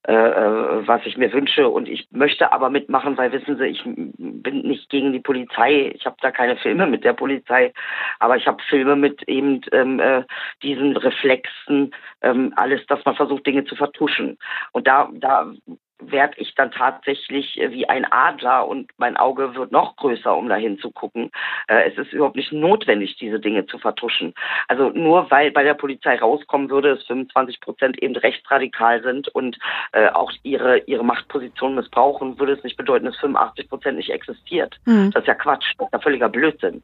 äh, 0.07 0.13
äh, 0.13 0.87
was 0.87 1.05
ich 1.05 1.17
mir 1.17 1.31
wünsche. 1.33 1.67
Und 1.67 1.87
ich 1.87 2.07
möchte 2.11 2.53
aber 2.53 2.69
mitmachen, 2.69 3.17
weil 3.17 3.31
wissen 3.31 3.57
Sie, 3.57 3.65
ich 3.65 3.83
bin 3.83 4.61
nicht 4.61 4.89
gegen 4.89 5.11
die 5.11 5.19
Polizei. 5.19 5.91
Ich 5.95 6.05
habe 6.05 6.15
da 6.21 6.31
keine 6.31 6.55
Filme 6.57 6.87
mit 6.87 7.03
der 7.03 7.13
Polizei, 7.13 7.73
aber 8.19 8.37
ich 8.37 8.47
habe 8.47 8.63
Filme 8.69 8.95
mit 8.95 9.23
eben 9.23 9.61
ähm, 9.71 9.99
äh, 9.99 10.23
diesen 10.63 10.95
Reflexen, 10.95 11.93
ähm, 12.21 12.53
alles, 12.55 12.85
dass 12.87 13.03
man 13.05 13.15
versucht, 13.15 13.45
Dinge 13.45 13.65
zu 13.65 13.75
vertuschen. 13.75 14.37
Und 14.71 14.87
da, 14.87 15.09
da 15.13 15.51
werde 15.99 16.33
ich 16.37 16.53
dann 16.55 16.71
tatsächlich 16.71 17.59
äh, 17.59 17.71
wie 17.71 17.87
ein 17.89 18.05
Adler 18.11 18.67
und 18.67 18.91
mein 18.97 19.17
Auge 19.17 19.55
wird 19.55 19.71
noch 19.71 19.95
größer, 19.95 20.35
um 20.35 20.49
dahin 20.49 20.79
zu 20.79 20.91
gucken. 20.91 21.31
Äh, 21.67 21.89
es 21.89 21.97
ist 21.97 22.13
überhaupt 22.13 22.35
nicht 22.35 22.51
notwendig, 22.51 23.17
diese 23.17 23.39
Dinge 23.39 23.65
zu 23.65 23.79
vertuschen. 23.79 24.33
Also 24.67 24.89
nur 24.89 25.31
weil 25.31 25.51
bei 25.51 25.63
der 25.63 25.73
Polizei 25.73 26.17
rauskommen 26.17 26.69
würde, 26.69 26.95
dass 26.95 27.05
25 27.05 27.59
Prozent 27.61 28.01
eben 28.01 28.15
rechtsradikal 28.15 29.01
sind 29.01 29.27
und 29.29 29.57
äh, 29.91 30.09
auch 30.09 30.31
ihre, 30.43 30.79
ihre 30.79 31.03
Machtposition 31.03 31.75
missbrauchen, 31.75 32.39
würde 32.39 32.53
es 32.53 32.63
nicht 32.63 32.77
bedeuten, 32.77 33.05
dass 33.05 33.17
85 33.17 33.69
Prozent 33.69 33.97
nicht 33.97 34.11
existiert. 34.11 34.75
Mhm. 34.85 35.11
Das 35.11 35.23
ist 35.23 35.27
ja 35.27 35.35
Quatsch, 35.35 35.73
das 35.77 35.87
ist 35.87 35.93
ja 35.93 35.99
völliger 35.99 36.29
Blödsinn. 36.29 36.83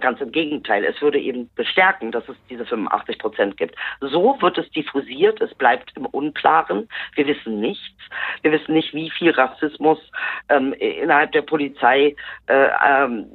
ganz 0.00 0.20
im 0.20 0.32
Gegenteil, 0.32 0.84
es 0.84 1.00
würde 1.00 1.18
eben 1.18 1.48
bestärken, 1.54 2.12
dass 2.12 2.28
es 2.28 2.36
diese 2.48 2.64
85 2.66 3.18
Prozent 3.18 3.56
gibt. 3.56 3.76
So 4.00 4.36
wird 4.40 4.58
es 4.58 4.68
diffusiert, 4.70 5.40
es 5.40 5.54
bleibt 5.54 5.92
im 5.96 6.06
Unklaren. 6.06 6.88
Wir 7.14 7.26
wissen 7.26 7.60
nichts. 7.60 8.02
Wir 8.42 8.52
wissen 8.52 8.74
nicht, 8.74 8.94
wie 8.94 9.10
viel 9.10 9.30
Rassismus 9.30 9.98
ähm, 10.48 10.72
innerhalb 10.74 11.32
der 11.32 11.42
Polizei 11.42 12.14
äh, 12.46 12.68
ähm, 12.88 13.26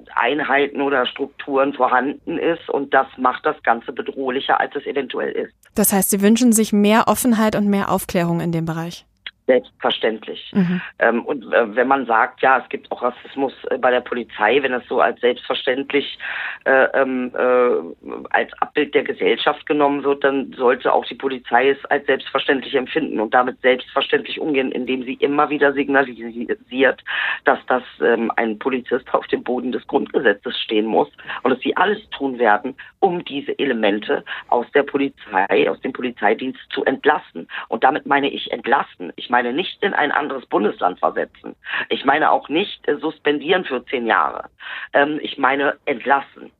oder 0.81 1.05
Strukturen 1.05 1.73
vorhanden 1.73 2.37
ist. 2.37 2.69
Und 2.69 2.93
das 2.93 3.07
macht 3.17 3.45
das 3.45 3.61
Ganze 3.63 3.91
bedrohlicher, 3.91 4.59
als 4.59 4.75
es 4.75 4.85
eventuell 4.85 5.31
ist. 5.31 5.53
Das 5.75 5.93
heißt, 5.93 6.09
Sie 6.09 6.21
wünschen 6.21 6.51
sich 6.51 6.73
mehr 6.73 7.05
Offenheit 7.07 7.55
und 7.55 7.67
mehr 7.67 7.91
Aufklärung 7.91 8.39
in 8.39 8.51
dem 8.51 8.65
Bereich 8.65 9.05
selbstverständlich. 9.47 10.51
Mhm. 10.53 10.81
Ähm, 10.99 11.25
und 11.25 11.51
äh, 11.53 11.75
wenn 11.75 11.87
man 11.87 12.05
sagt, 12.05 12.41
ja, 12.41 12.59
es 12.59 12.69
gibt 12.69 12.91
auch 12.91 13.01
Rassismus 13.01 13.53
äh, 13.69 13.77
bei 13.77 13.89
der 13.89 14.01
Polizei, 14.01 14.61
wenn 14.61 14.73
es 14.73 14.85
so 14.87 14.99
als 14.99 15.19
selbstverständlich 15.21 16.19
äh, 16.65 16.87
ähm, 16.93 17.31
äh, 17.33 18.25
als 18.29 18.51
Abbild 18.61 18.93
der 18.93 19.03
Gesellschaft 19.03 19.65
genommen 19.65 20.03
wird, 20.03 20.23
dann 20.23 20.53
sollte 20.53 20.93
auch 20.93 21.05
die 21.05 21.15
Polizei 21.15 21.69
es 21.69 21.85
als 21.85 22.05
selbstverständlich 22.05 22.75
empfinden 22.75 23.19
und 23.19 23.33
damit 23.33 23.59
selbstverständlich 23.61 24.39
umgehen, 24.39 24.71
indem 24.71 25.03
sie 25.03 25.13
immer 25.13 25.49
wieder 25.49 25.73
signalisiert, 25.73 27.01
dass 27.45 27.59
das 27.67 27.83
ähm, 28.01 28.31
ein 28.35 28.59
Polizist 28.59 29.11
auf 29.13 29.25
dem 29.27 29.43
Boden 29.43 29.71
des 29.71 29.87
Grundgesetzes 29.87 30.59
stehen 30.59 30.85
muss 30.85 31.09
und 31.43 31.51
dass 31.51 31.61
sie 31.61 31.75
alles 31.77 31.99
tun 32.09 32.37
werden, 32.37 32.75
um 32.99 33.23
diese 33.25 33.57
Elemente 33.59 34.23
aus 34.47 34.65
der 34.73 34.83
Polizei, 34.83 35.69
aus 35.69 35.79
dem 35.81 35.93
Polizeidienst 35.93 36.59
zu 36.69 36.83
entlassen. 36.85 37.47
Und 37.67 37.83
damit 37.83 38.05
meine 38.05 38.29
ich 38.29 38.51
entlassen. 38.51 39.13
Ich 39.15 39.29
meine 39.29 39.53
nicht 39.53 39.81
in 39.83 39.93
ein 39.93 40.11
anderes 40.11 40.45
Bundesland 40.45 40.99
versetzen. 40.99 41.55
Ich 41.89 42.05
meine 42.05 42.31
auch 42.31 42.49
nicht 42.49 42.87
äh, 42.87 42.97
suspendieren 42.97 43.65
für 43.65 43.85
zehn 43.85 44.05
Jahre. 44.05 44.49
Ähm, 44.93 45.19
ich 45.21 45.37
meine 45.37 45.77
entlassen. 45.85 46.51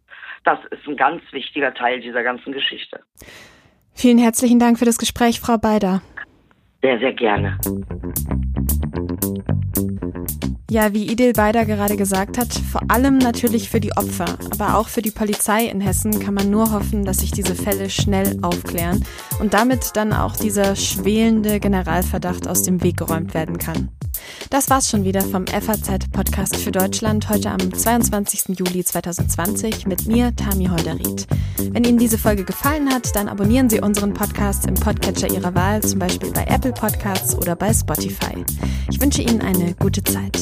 Das 0.44 0.60
ist 0.72 0.88
ein 0.88 0.96
ganz 0.96 1.22
wichtiger 1.32 1.74
Teil 1.74 2.00
dieser 2.00 2.24
ganzen 2.24 2.54
Geschichte. 2.54 3.02
Vielen 3.94 4.18
herzlichen 4.18 4.60
Dank 4.60 4.80
für 4.80 4.86
das 4.86 4.98
Gespräch, 4.98 5.40
Frau 5.40 5.58
Beider. 5.58 6.02
Sehr, 6.82 7.00
sehr 7.00 7.14
gerne. 7.14 7.58
Ja, 10.70 10.94
wie 10.94 11.10
Idil 11.10 11.32
Beider 11.32 11.64
gerade 11.64 11.96
gesagt 11.96 12.38
hat, 12.38 12.54
vor 12.54 12.82
allem 12.90 13.20
natürlich 13.20 13.70
für 13.70 13.80
die 13.80 13.96
Opfer, 13.96 14.38
aber 14.52 14.78
auch 14.78 14.90
für 14.90 15.02
die 15.02 15.12
Polizei 15.12 15.66
in 15.66 15.80
Hessen 15.80 16.20
kann 16.20 16.34
man 16.34 16.50
nur 16.50 16.74
hoffen, 16.74 17.06
dass 17.06 17.20
sich 17.20 17.32
diese 17.32 17.56
Fälle 17.56 17.90
schnell 17.90 18.38
aufklären 18.42 19.06
und 19.40 19.54
damit 19.54 19.96
dann 19.96 20.12
auch 20.12 20.36
dieser 20.36 20.76
schwelende 20.76 21.62
Generalverdacht 21.62 22.50
aus 22.50 22.64
dem 22.64 22.84
Weg 22.84 22.98
geräumt 22.98 23.34
werden 23.34 23.58
kann. 23.58 23.97
Das 24.50 24.70
war's 24.70 24.90
schon 24.90 25.04
wieder 25.04 25.22
vom 25.22 25.46
FAZ-Podcast 25.48 26.58
für 26.58 26.72
Deutschland 26.72 27.30
heute 27.30 27.52
am 27.52 27.74
22. 27.74 28.58
Juli 28.58 28.84
2020 28.84 29.88
mit 29.88 30.08
mir, 30.08 30.36
Tami 30.36 30.66
Holderried. 30.66 31.28
Wenn 31.58 31.84
Ihnen 31.84 31.98
diese 31.98 32.18
Folge 32.18 32.44
gefallen 32.44 32.94
hat, 32.94 33.16
dann 33.16 33.28
abonnieren 33.30 33.70
Sie 33.70 33.82
unseren 33.82 34.14
Podcast 34.14 34.66
im 34.66 34.76
Podcatcher 34.76 35.30
Ihrer 35.30 35.54
Wahl, 35.56 35.82
zum 35.82 36.00
Beispiel 36.00 36.32
bei 36.32 36.46
Apple 36.46 36.74
Podcasts 36.74 37.36
oder 37.36 37.56
bei 37.56 37.74
Spotify. 37.74 38.46
Ich 38.90 39.02
wünsche 39.02 39.22
Ihnen 39.22 39.42
eine 39.42 39.76
gute 39.76 40.04
Zeit. 40.04 40.38